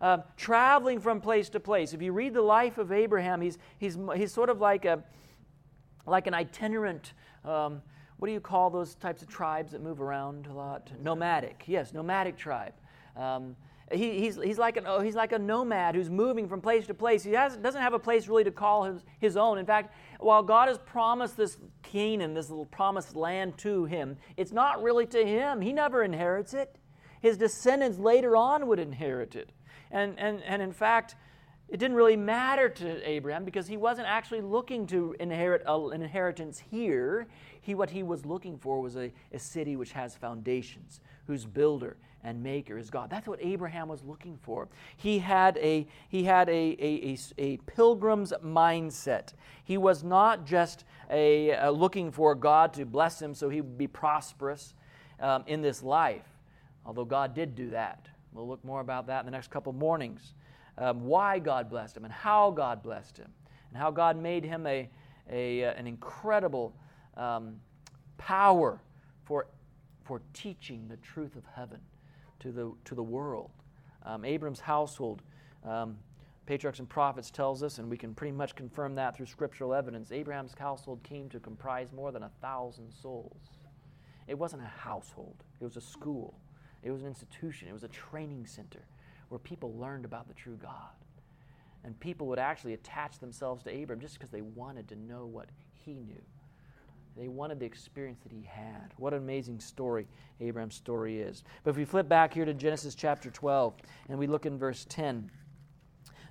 [0.00, 1.92] uh, traveling from place to place.
[1.92, 5.02] If you read the life of Abraham, he's, he's, he's sort of like, a,
[6.06, 7.12] like an itinerant.
[7.44, 7.82] Um,
[8.18, 10.90] what do you call those types of tribes that move around a lot?
[11.02, 11.64] Nomadic.
[11.66, 12.74] Yes, nomadic tribe.
[13.16, 13.56] Um,
[13.90, 16.94] he, he's, he's, like an, oh, he's like a nomad who's moving from place to
[16.94, 17.22] place.
[17.22, 19.58] He has, doesn't have a place really to call his, his own.
[19.58, 24.52] In fact, while God has promised this Canaan, this little promised land to him, it's
[24.52, 25.60] not really to him.
[25.60, 26.76] He never inherits it.
[27.20, 29.50] His descendants later on would inherit it.
[29.90, 31.16] And, and, and in fact,
[31.68, 36.62] it didn't really matter to Abraham because he wasn't actually looking to inherit an inheritance
[36.70, 37.28] here.
[37.62, 41.96] He, what he was looking for was a, a city which has foundations, whose builder
[42.24, 43.10] and maker is God.
[43.10, 44.68] That's what Abraham was looking for.
[44.96, 49.32] He had a, he had a, a, a, a pilgrim's mindset.
[49.64, 53.78] He was not just a, a, looking for God to bless him so he would
[53.78, 54.74] be prosperous
[55.20, 56.26] um, in this life,
[56.86, 58.08] although God did do that.
[58.32, 60.34] We'll look more about that in the next couple mornings.
[60.78, 63.28] Um, why God blessed him and how God blessed him,
[63.68, 64.88] and how God made him a,
[65.30, 66.74] a, an incredible
[67.16, 67.56] um,
[68.16, 68.80] power
[69.24, 69.48] for,
[70.04, 71.78] for teaching the truth of heaven
[72.42, 73.50] to the, to the world.
[74.04, 75.22] Um, Abram's household,
[75.64, 75.96] um,
[76.46, 80.10] Patriarchs and Prophets tells us, and we can pretty much confirm that through scriptural evidence,
[80.10, 83.40] Abraham's household came to comprise more than a thousand souls.
[84.26, 86.34] It wasn't a household, it was a school,
[86.82, 88.84] it was an institution, it was a training center
[89.28, 90.90] where people learned about the true God.
[91.84, 95.48] And people would actually attach themselves to Abram just because they wanted to know what
[95.72, 96.22] he knew.
[97.16, 98.92] They wanted the experience that he had.
[98.96, 100.06] What an amazing story
[100.40, 101.44] Abraham's story is.
[101.62, 103.74] But if we flip back here to Genesis chapter 12
[104.08, 105.30] and we look in verse 10,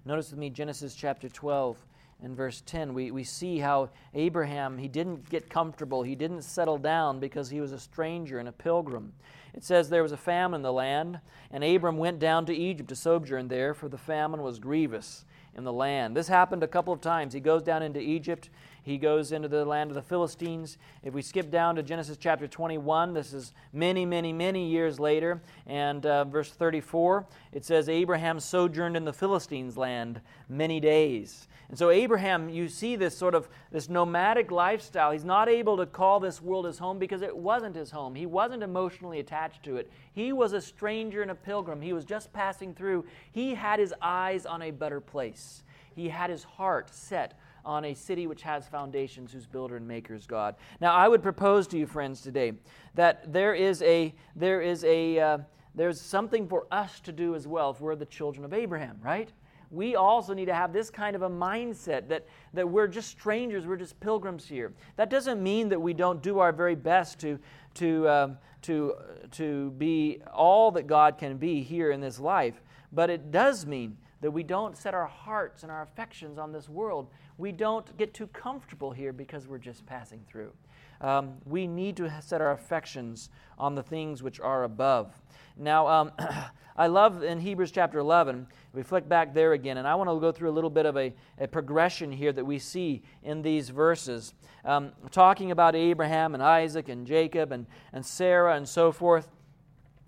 [0.05, 1.77] notice with me Genesis chapter 12
[2.23, 6.03] and verse 10 we, we see how abraham he didn't get comfortable.
[6.03, 9.13] He didn't settle down because he was a stranger and a pilgrim.
[9.53, 11.19] It says there was a famine in the land
[11.51, 15.25] and abram went down to egypt to sojourn there for the famine was grievous
[15.55, 16.15] in the land.
[16.15, 17.33] This happened a couple of times.
[17.33, 18.49] He goes down into egypt
[18.83, 20.77] he goes into the land of the Philistines.
[21.03, 25.41] If we skip down to Genesis chapter 21, this is many, many, many years later,
[25.67, 31.47] and uh, verse 34, it says, Abraham sojourned in the Philistines' land many days.
[31.69, 35.11] And so Abraham, you see this sort of this nomadic lifestyle.
[35.11, 38.13] He's not able to call this world his home because it wasn't his home.
[38.13, 39.89] He wasn't emotionally attached to it.
[40.11, 41.79] He was a stranger and a pilgrim.
[41.81, 43.05] He was just passing through.
[43.31, 45.63] He had his eyes on a better place.
[45.95, 50.13] He had his heart set on a city which has foundations, whose builder and maker
[50.13, 50.55] is God.
[50.79, 52.53] Now, I would propose to you, friends, today
[52.95, 55.37] that there is a there is a uh,
[55.75, 59.31] there's something for us to do as well if we're the children of Abraham, right?
[59.69, 63.65] We also need to have this kind of a mindset that, that we're just strangers,
[63.65, 64.73] we're just pilgrims here.
[64.97, 67.39] That doesn't mean that we don't do our very best to,
[67.75, 68.95] to, um, to,
[69.31, 73.95] to be all that God can be here in this life, but it does mean
[74.19, 77.07] that we don't set our hearts and our affections on this world.
[77.41, 80.51] We don't get too comfortable here because we're just passing through.
[81.01, 85.19] Um, we need to set our affections on the things which are above.
[85.57, 86.11] Now, um,
[86.77, 90.19] I love in Hebrews chapter 11, we flick back there again, and I want to
[90.19, 93.69] go through a little bit of a, a progression here that we see in these
[93.69, 99.27] verses, um, talking about Abraham and Isaac and Jacob and, and Sarah and so forth.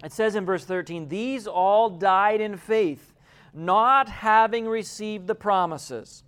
[0.03, 3.15] It says in verse 13, These all died in faith
[3.55, 6.23] not having received the promises,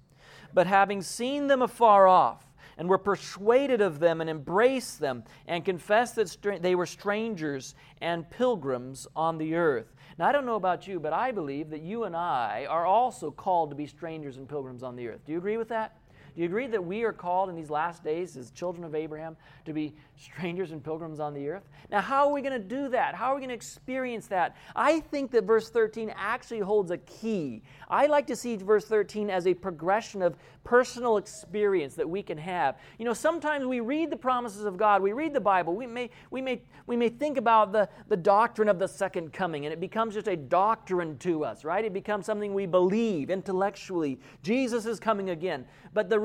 [0.55, 2.41] but having seen them afar off,
[2.77, 8.29] and were persuaded of them and embraced them, and confessed that they were strangers and
[8.29, 9.93] pilgrims on the earth.
[10.17, 13.31] Now, I don't know about you, but I believe that you and I are also
[13.31, 15.21] called to be strangers and pilgrims on the earth.
[15.25, 15.95] Do you agree with that?
[16.35, 19.37] Do you agree that we are called in these last days as children of Abraham
[19.63, 21.63] to be strangers and pilgrims on the earth?
[21.89, 23.15] Now, how are we going to do that?
[23.15, 24.57] How are we going to experience that?
[24.75, 27.63] I think that verse 13 actually holds a key.
[27.89, 32.37] I like to see verse 13 as a progression of personal experience that we can
[32.37, 32.77] have.
[32.97, 36.09] You know, sometimes we read the promises of God, we read the Bible, we may,
[36.31, 39.79] we may, we may think about the, the doctrine of the second coming, and it
[39.79, 41.85] becomes just a doctrine to us, right?
[41.85, 44.19] It becomes something we believe intellectually.
[44.41, 45.65] Jesus is coming again.
[45.93, 46.19] But the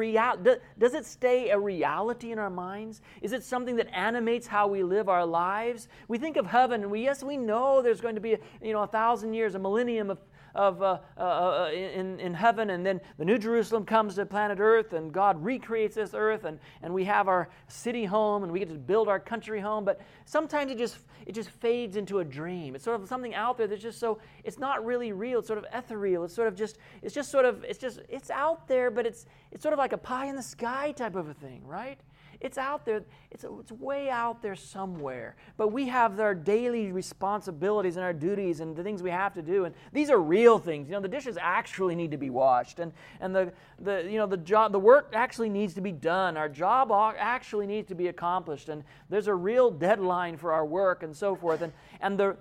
[0.79, 3.01] does it stay a reality in our minds?
[3.23, 5.89] Is it something that animates how we live our lives?
[6.09, 8.83] We think of heaven, and we, yes, we know there's going to be, you know,
[8.83, 10.19] a thousand years, a millennium of
[10.55, 14.59] of uh, uh, uh, in, in heaven, and then the New Jerusalem comes to planet
[14.61, 18.59] Earth, and God recreates this earth, and, and we have our city home, and we
[18.59, 19.85] get to build our country home.
[19.85, 22.75] But sometimes it just it just fades into a dream.
[22.75, 25.39] It's sort of something out there that's just so it's not really real.
[25.39, 26.25] It's sort of ethereal.
[26.25, 29.27] It's sort of just it's just sort of it's just it's out there, but it's
[29.53, 31.99] it's sort of like a pie in the sky type of a thing, right?
[32.41, 33.03] It's out there.
[33.31, 35.37] It's, it's way out there somewhere.
[35.59, 39.43] But we have our daily responsibilities and our duties and the things we have to
[39.43, 39.67] do.
[39.67, 40.89] And these are real things.
[40.89, 42.79] You know, the dishes actually need to be washed.
[42.79, 46.39] And, and the, the, you know, the, job, the work actually needs to be done.
[46.39, 48.71] Our job actually needs to be accomplished.
[48.71, 51.61] And there's a real deadline for our work and so forth.
[51.61, 52.37] And, and the,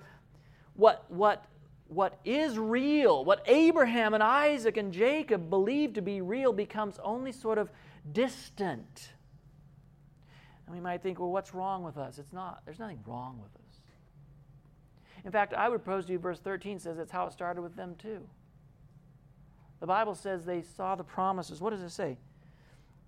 [0.75, 1.45] what, what
[1.89, 7.31] what is real, what Abraham and Isaac and Jacob believed to be real, becomes only
[7.31, 7.71] sort of
[8.11, 9.13] distant.
[10.69, 12.19] And we might think, well, what's wrong with us?
[12.19, 12.61] It's not.
[12.63, 13.81] There's nothing wrong with us.
[15.25, 17.75] In fact, I would propose to you, verse 13 says that's how it started with
[17.75, 18.19] them too.
[19.79, 21.59] The Bible says they saw the promises.
[21.59, 22.19] What does it say?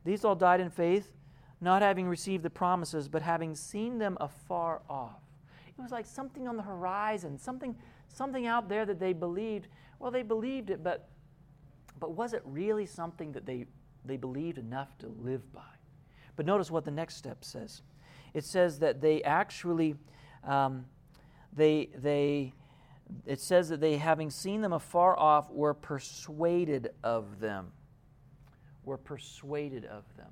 [0.03, 1.13] These all died in faith,
[1.61, 5.21] not having received the promises, but having seen them afar off.
[5.67, 7.75] It was like something on the horizon, something,
[8.07, 9.67] something out there that they believed.
[9.99, 11.09] Well, they believed it, but,
[11.99, 13.67] but was it really something that they,
[14.03, 15.61] they believed enough to live by?
[16.35, 17.81] But notice what the next step says.
[18.33, 19.95] It says that they actually,
[20.43, 20.85] um,
[21.53, 22.53] they, they,
[23.25, 27.71] it says that they, having seen them afar off, were persuaded of them.
[28.85, 30.31] Were persuaded of them.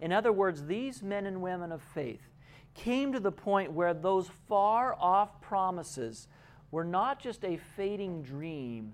[0.00, 2.28] In other words, these men and women of faith
[2.74, 6.28] came to the point where those far off promises
[6.70, 8.92] were not just a fading dream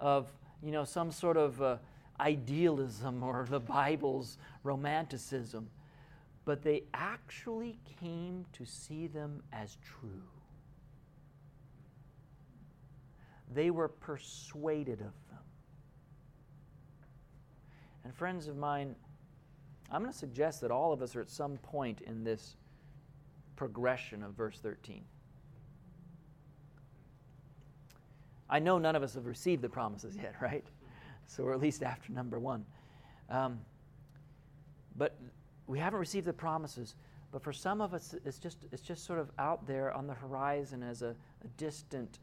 [0.00, 0.32] of,
[0.62, 1.76] you know, some sort of uh,
[2.18, 5.68] idealism or the Bible's romanticism
[6.44, 10.22] but they actually came to see them as true.
[13.52, 15.44] They were persuaded of them.
[18.04, 18.94] And, friends of mine,
[19.90, 22.56] I'm going to suggest that all of us are at some point in this
[23.56, 25.04] progression of verse 13.
[28.48, 30.64] I know none of us have received the promises yet, right?
[31.26, 32.64] So we're at least after number one.
[33.28, 33.60] Um,
[34.96, 35.16] but
[35.70, 36.96] we haven't received the promises,
[37.30, 40.14] but for some of us, it's just, it's just sort of out there on the
[40.14, 41.14] horizon as a,
[41.44, 42.18] a distant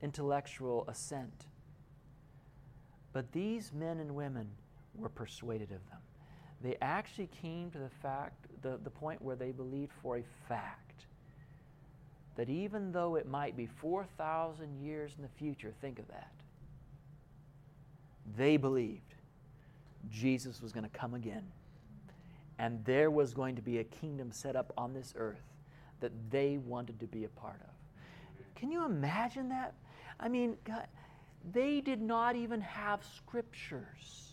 [0.00, 1.44] intellectual assent.
[3.12, 4.48] But these men and women
[4.94, 5.98] were persuaded of them.
[6.62, 11.04] They actually came to the fact, the, the point where they believed for a fact
[12.36, 16.32] that even though it might be 4,000 years in the future, think of that,
[18.34, 19.14] they believed
[20.10, 21.44] Jesus was going to come again
[22.58, 25.42] and there was going to be a kingdom set up on this earth
[26.00, 28.44] that they wanted to be a part of.
[28.54, 29.74] Can you imagine that?
[30.18, 30.86] I mean, God,
[31.52, 34.32] they did not even have scriptures.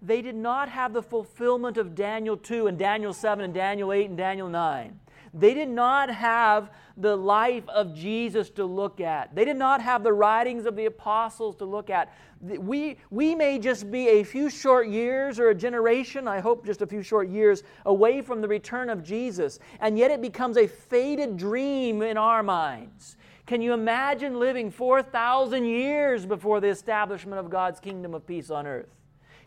[0.00, 4.08] They did not have the fulfillment of Daniel 2 and Daniel 7 and Daniel 8
[4.08, 4.98] and Daniel 9.
[5.34, 9.34] They did not have the life of Jesus to look at.
[9.34, 12.12] They did not have the writings of the apostles to look at.
[12.40, 16.82] We, we may just be a few short years or a generation, I hope just
[16.82, 20.66] a few short years, away from the return of Jesus, and yet it becomes a
[20.66, 23.16] faded dream in our minds.
[23.46, 28.66] Can you imagine living 4,000 years before the establishment of God's kingdom of peace on
[28.66, 28.94] earth?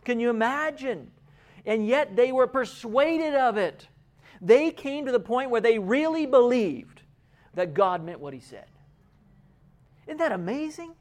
[0.04, 1.10] Can you imagine?
[1.64, 3.88] And yet they were persuaded of it.
[4.40, 7.02] They came to the point where they really believed
[7.54, 8.66] that God meant what He said.
[10.06, 10.94] Isn't that amazing?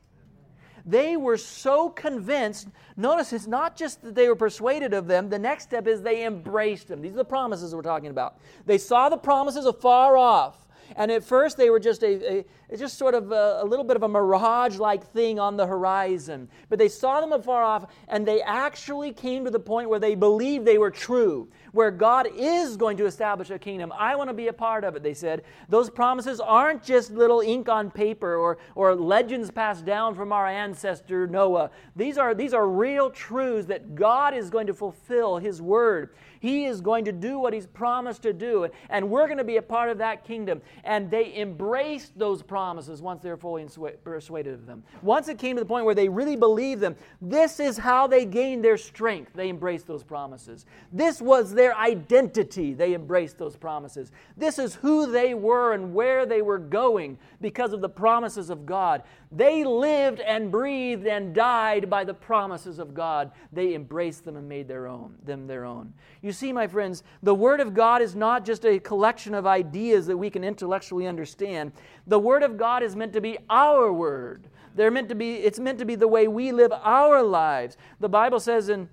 [0.85, 2.67] They were so convinced.
[2.95, 6.25] Notice it's not just that they were persuaded of them, the next step is they
[6.25, 7.01] embraced them.
[7.01, 8.37] These are the promises we're talking about.
[8.65, 10.65] They saw the promises afar off.
[10.95, 12.45] And at first, they were just a, a
[12.79, 16.49] just sort of a, a little bit of a mirage like thing on the horizon.
[16.69, 20.15] But they saw them afar off, and they actually came to the point where they
[20.15, 23.93] believed they were true, where God is going to establish a kingdom.
[23.97, 25.43] I want to be a part of it, they said.
[25.69, 30.47] Those promises aren't just little ink on paper or, or legends passed down from our
[30.47, 31.69] ancestor Noah.
[31.95, 36.15] These are, these are real truths that God is going to fulfill His word.
[36.39, 39.57] He is going to do what He's promised to do, and we're going to be
[39.57, 40.61] a part of that kingdom.
[40.83, 42.55] And they embraced those promises
[43.01, 43.67] once they were fully
[44.03, 44.83] persuaded of them.
[45.01, 48.25] Once it came to the point where they really believed them, this is how they
[48.25, 49.33] gained their strength.
[49.33, 50.65] They embraced those promises.
[50.91, 52.73] This was their identity.
[52.73, 54.11] They embraced those promises.
[54.37, 58.65] This is who they were and where they were going because of the promises of
[58.65, 59.03] God.
[59.31, 63.31] They lived and breathed and died by the promises of God.
[63.51, 65.93] They embraced them and made their own, them their own.
[66.21, 70.07] You see, my friends, the Word of God is not just a collection of ideas
[70.07, 71.73] that we can intellectually understand.
[72.07, 74.47] The Word of God is meant to be our Word.
[74.75, 77.77] They're meant to be, it's meant to be the way we live our lives.
[77.99, 78.89] The Bible says in,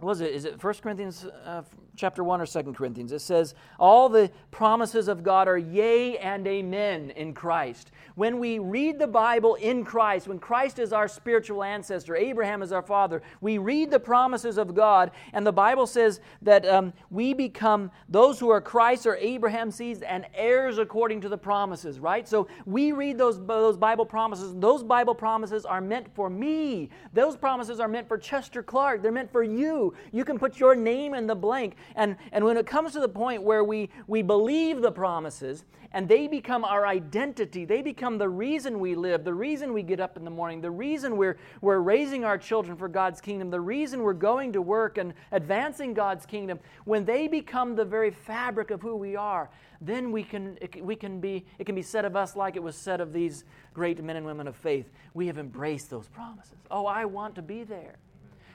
[0.00, 1.62] was it, is it 1 Corinthians uh,
[1.98, 3.12] chapter 1 or 2 Corinthians.
[3.12, 7.90] It says, All the promises of God are yea and amen in Christ.
[8.14, 12.72] When we read the Bible in Christ, when Christ is our spiritual ancestor, Abraham is
[12.72, 17.34] our father, we read the promises of God, and the Bible says that um, we
[17.34, 22.26] become those who are Christ or Abraham's seeds and heirs according to the promises, right?
[22.28, 24.54] So we read those, those Bible promises.
[24.56, 26.90] Those Bible promises are meant for me.
[27.12, 29.02] Those promises are meant for Chester Clark.
[29.02, 29.94] They're meant for you.
[30.12, 31.76] You can put your name in the blank.
[31.94, 36.06] And, and when it comes to the point where we, we believe the promises and
[36.06, 40.16] they become our identity, they become the reason we live, the reason we get up
[40.16, 44.02] in the morning, the reason we're, we're raising our children for God's kingdom, the reason
[44.02, 48.82] we're going to work and advancing God's kingdom, when they become the very fabric of
[48.82, 49.48] who we are,
[49.80, 52.76] then we can, we can be, it can be said of us like it was
[52.76, 54.90] said of these great men and women of faith.
[55.14, 56.58] We have embraced those promises.
[56.70, 57.96] Oh, I want to be there.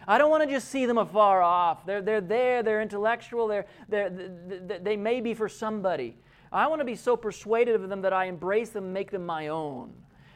[0.07, 1.85] I don't want to just see them afar off.
[1.85, 6.17] They're, they're there, they're intellectual, they're, they're, they, they may be for somebody.
[6.51, 9.47] I want to be so persuaded of them that I embrace them, make them my
[9.47, 9.93] own.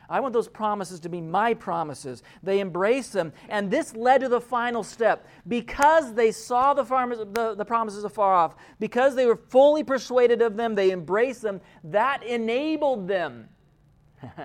[0.09, 2.23] I want those promises to be my promises.
[2.41, 3.33] They embrace them.
[3.49, 5.27] And this led to the final step.
[5.47, 10.41] Because they saw the, farmers, the, the promises afar off, because they were fully persuaded
[10.41, 13.49] of them, they embraced them, that enabled them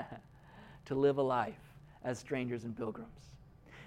[0.84, 1.60] to live a life
[2.04, 3.31] as strangers and pilgrims.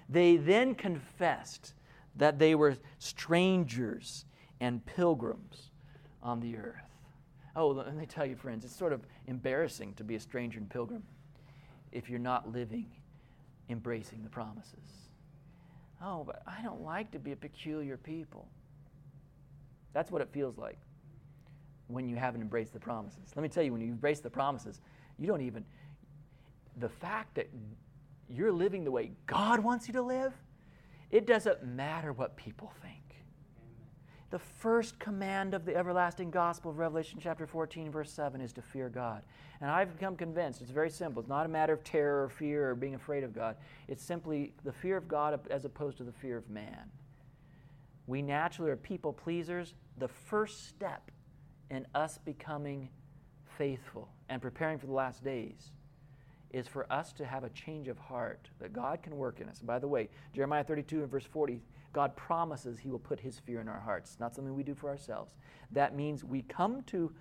[0.08, 1.74] They then confessed
[2.16, 4.24] that they were strangers
[4.60, 5.70] and pilgrims
[6.22, 6.82] on the earth.
[7.54, 10.68] Oh, let me tell you, friends, it's sort of embarrassing to be a stranger and
[10.68, 11.02] pilgrim
[11.92, 12.86] if you're not living,
[13.68, 15.06] embracing the promises.
[16.02, 18.46] Oh, but I don't like to be a peculiar people.
[19.94, 20.78] That's what it feels like
[21.88, 23.32] when you haven't embraced the promises.
[23.34, 24.80] Let me tell you, when you embrace the promises,
[25.18, 25.64] you don't even,
[26.78, 27.48] the fact that
[28.28, 30.32] you're living the way God wants you to live,
[31.10, 32.96] it doesn't matter what people think.
[34.30, 38.62] The first command of the everlasting gospel of Revelation chapter 14, verse 7 is to
[38.62, 39.22] fear God.
[39.60, 41.20] And I've become convinced it's very simple.
[41.20, 43.56] It's not a matter of terror or fear or being afraid of God.
[43.86, 46.90] It's simply the fear of God as opposed to the fear of man.
[48.08, 49.74] We naturally are people pleasers.
[49.98, 51.10] The first step
[51.70, 52.88] in us becoming
[53.56, 55.70] faithful and preparing for the last days
[56.50, 59.60] is for us to have a change of heart that God can work in us.
[59.60, 61.60] By the way, Jeremiah 32 and verse 40,
[61.92, 64.12] God promises He will put His fear in our hearts.
[64.12, 65.34] It's not something we do for ourselves.
[65.72, 67.12] That means we come to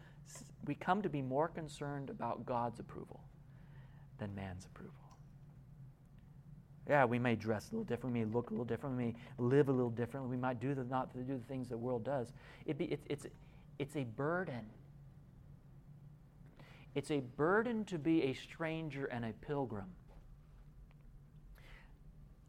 [0.66, 3.22] we come to be more concerned about God's approval
[4.18, 4.94] than man's approval.
[6.88, 9.16] Yeah, we may dress a little different, we may look a little different, we may
[9.38, 12.32] live a little differently, we might do the not do the things the world does.
[12.66, 13.26] It be, it, it's
[13.80, 14.66] it's a burden
[16.96, 19.92] it's a burden to be a stranger and a pilgrim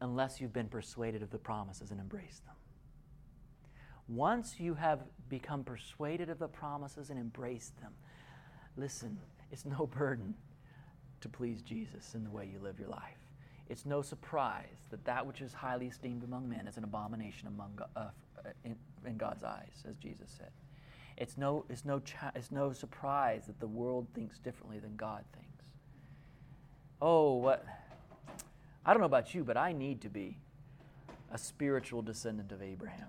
[0.00, 2.54] unless you've been persuaded of the promises and embraced them.
[4.08, 7.92] Once you have become persuaded of the promises and embraced them,
[8.76, 9.18] listen,
[9.50, 10.34] it's no burden
[11.20, 13.18] to please Jesus in the way you live your life.
[13.68, 17.80] It's no surprise that that which is highly esteemed among men is an abomination among,
[17.96, 18.10] uh,
[18.64, 20.50] in, in God's eyes, as Jesus said.
[21.16, 25.24] It's no, it's, no cha- it's no surprise that the world thinks differently than God
[25.32, 25.64] thinks.
[27.00, 27.64] Oh, what?
[28.84, 30.38] I don't know about you, but I need to be
[31.32, 33.08] a spiritual descendant of Abraham.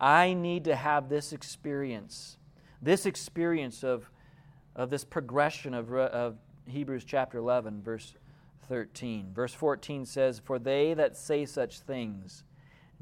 [0.00, 2.38] I need to have this experience,
[2.80, 4.10] this experience of,
[4.74, 6.36] of this progression of, of
[6.66, 8.14] Hebrews chapter 11, verse
[8.68, 9.32] 13.
[9.34, 12.44] Verse 14 says, For they that say such things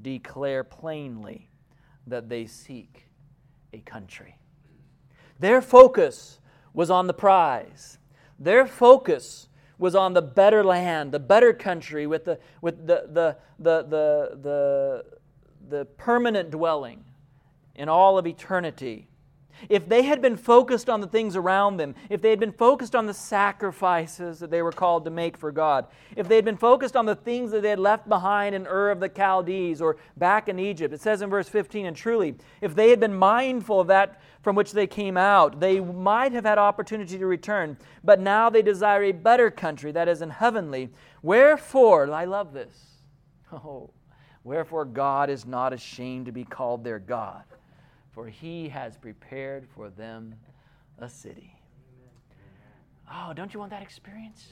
[0.01, 1.51] declare plainly
[2.07, 3.08] that they seek
[3.73, 4.39] a country.
[5.39, 6.41] Their focus
[6.73, 7.99] was on the prize.
[8.39, 9.49] Their focus
[9.79, 14.39] was on the better land, the better country with the, with the, the, the, the,
[14.43, 15.05] the,
[15.69, 17.05] the permanent dwelling
[17.75, 19.09] in all of eternity.
[19.69, 22.95] If they had been focused on the things around them, if they had been focused
[22.95, 25.87] on the sacrifices that they were called to make for God,
[26.17, 28.91] if they had been focused on the things that they had left behind in Ur
[28.91, 32.75] of the Chaldees or back in Egypt, it says in verse 15, and truly, if
[32.75, 36.59] they had been mindful of that from which they came out, they might have had
[36.59, 37.77] opportunity to return.
[38.05, 40.91] But now they desire a better country, that is, in heavenly.
[41.23, 42.77] Wherefore, I love this.
[43.51, 43.89] Oh,
[44.45, 47.45] wherefore God is not ashamed to be called their God
[48.19, 50.35] for he has prepared for them
[50.99, 51.55] a city.
[53.09, 54.45] Oh, don't you want that experience?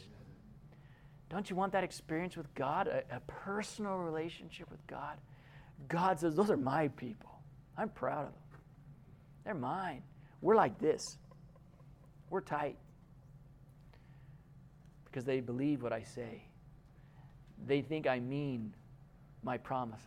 [1.29, 2.87] Don't you want that experience with God?
[2.87, 5.19] A, a, personal relationship with God?
[5.89, 7.41] God says, Those are my people.
[7.77, 8.61] I'm proud of them.
[9.45, 10.05] They're mine.
[10.41, 11.03] We're like this.
[12.31, 12.77] We're tight.
[15.07, 16.45] Because they believe what I say.
[17.67, 18.77] They think I mean
[19.43, 20.07] my promises.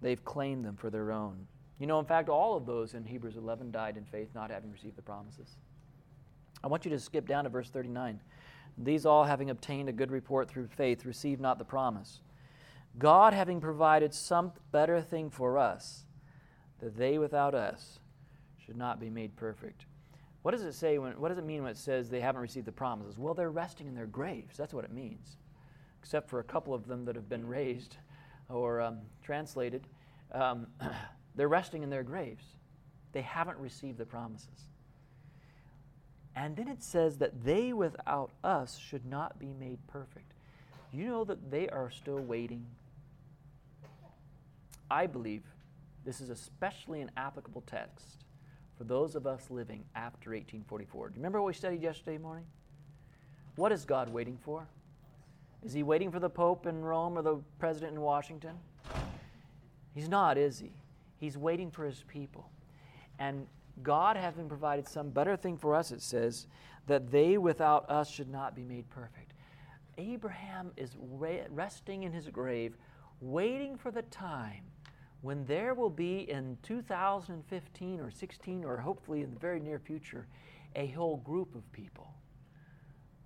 [0.00, 1.48] They've claimed them for their own.
[1.78, 4.70] You know, in fact, all of those in Hebrews 11 died in faith, not having
[4.70, 5.56] received the promises.
[6.62, 8.20] I want you to skip down to verse 39.
[8.78, 12.20] These all, having obtained a good report through faith, received not the promise.
[12.98, 16.04] God having provided some better thing for us,
[16.80, 17.98] that they without us
[18.64, 19.86] should not be made perfect.
[20.42, 22.66] What does it say when, what does it mean when it says they haven't received
[22.66, 23.18] the promises?
[23.18, 24.56] Well, they're resting in their graves.
[24.56, 25.36] That's what it means.
[26.00, 27.96] Except for a couple of them that have been raised
[28.48, 29.86] or um, translated.
[30.32, 30.66] Um,
[31.34, 32.44] They're resting in their graves.
[33.12, 34.68] They haven't received the promises.
[36.36, 40.32] And then it says that they without us should not be made perfect.
[40.92, 42.66] You know that they are still waiting.
[44.90, 45.42] I believe
[46.04, 48.24] this is especially an applicable text
[48.76, 51.08] for those of us living after 1844.
[51.08, 52.44] Do you remember what we studied yesterday morning?
[53.56, 54.66] What is God waiting for?
[55.64, 58.56] Is he waiting for the Pope in Rome or the President in Washington?
[59.94, 60.72] He's not, is he?
[61.24, 62.50] He's waiting for his people.
[63.18, 63.46] And
[63.82, 66.46] God having provided some better thing for us, it says,
[66.86, 69.32] that they without us should not be made perfect.
[69.96, 70.96] Abraham is
[71.50, 72.76] resting in his grave,
[73.22, 74.64] waiting for the time
[75.22, 80.26] when there will be in 2015 or 16 or hopefully in the very near future
[80.76, 82.12] a whole group of people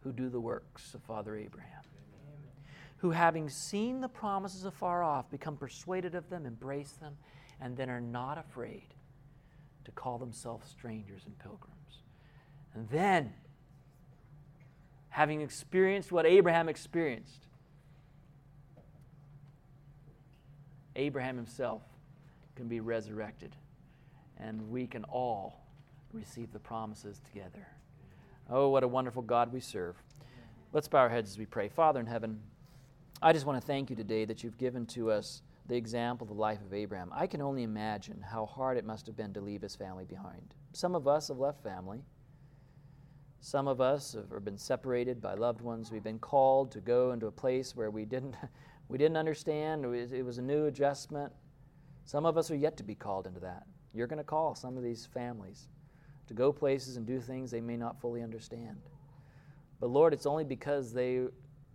[0.04, 1.82] who do the works of Father Abraham.
[2.98, 7.16] Who, having seen the promises afar off, become persuaded of them, embrace them,
[7.60, 8.94] and then are not afraid
[9.84, 12.02] to call themselves strangers and pilgrims.
[12.74, 13.32] And then,
[15.08, 17.46] having experienced what Abraham experienced,
[20.94, 21.82] Abraham himself
[22.56, 23.54] can be resurrected,
[24.38, 25.64] and we can all
[26.12, 27.66] receive the promises together.
[28.50, 29.96] Oh, what a wonderful God we serve.
[30.72, 31.68] Let's bow our heads as we pray.
[31.68, 32.40] Father in heaven,
[33.22, 36.28] I just want to thank you today that you've given to us the example of
[36.28, 39.40] the life of Abraham, I can only imagine how hard it must have been to
[39.40, 40.54] leave his family behind.
[40.72, 42.00] Some of us have left family.
[43.40, 45.92] Some of us have been separated by loved ones.
[45.92, 48.34] We've been called to go into a place where we didn't,
[48.88, 49.84] we didn't understand.
[49.84, 51.32] It was a new adjustment.
[52.06, 53.66] Some of us are yet to be called into that.
[53.92, 55.68] You're going to call some of these families
[56.28, 58.78] to go places and do things they may not fully understand.
[59.80, 61.26] But Lord, it's only because they,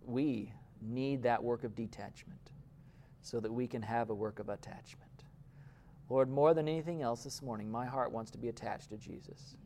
[0.04, 2.50] we need that work of detachment
[3.24, 5.24] so that we can have a work of attachment.
[6.10, 9.56] Lord, more than anything else this morning, my heart wants to be attached to Jesus.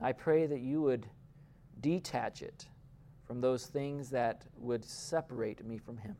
[0.00, 1.06] I pray that you would
[1.82, 2.66] detach it
[3.26, 6.16] from those things that would separate me from Him.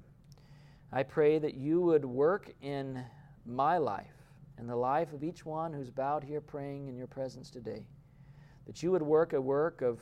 [0.92, 3.02] I pray that you would work in
[3.46, 4.12] my life
[4.58, 7.86] and the life of each one who's bowed here praying in your presence today.
[8.66, 9.98] That you would work a work of,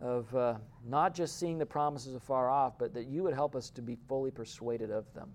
[0.00, 0.54] of uh,
[0.86, 3.98] not just seeing the promises afar off, but that you would help us to be
[4.08, 5.28] fully persuaded of them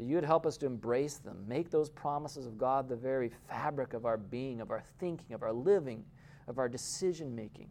[0.00, 3.30] that you would help us to embrace them, make those promises of God the very
[3.46, 6.02] fabric of our being, of our thinking, of our living,
[6.48, 7.68] of our decision making.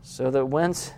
[0.00, 0.92] So that once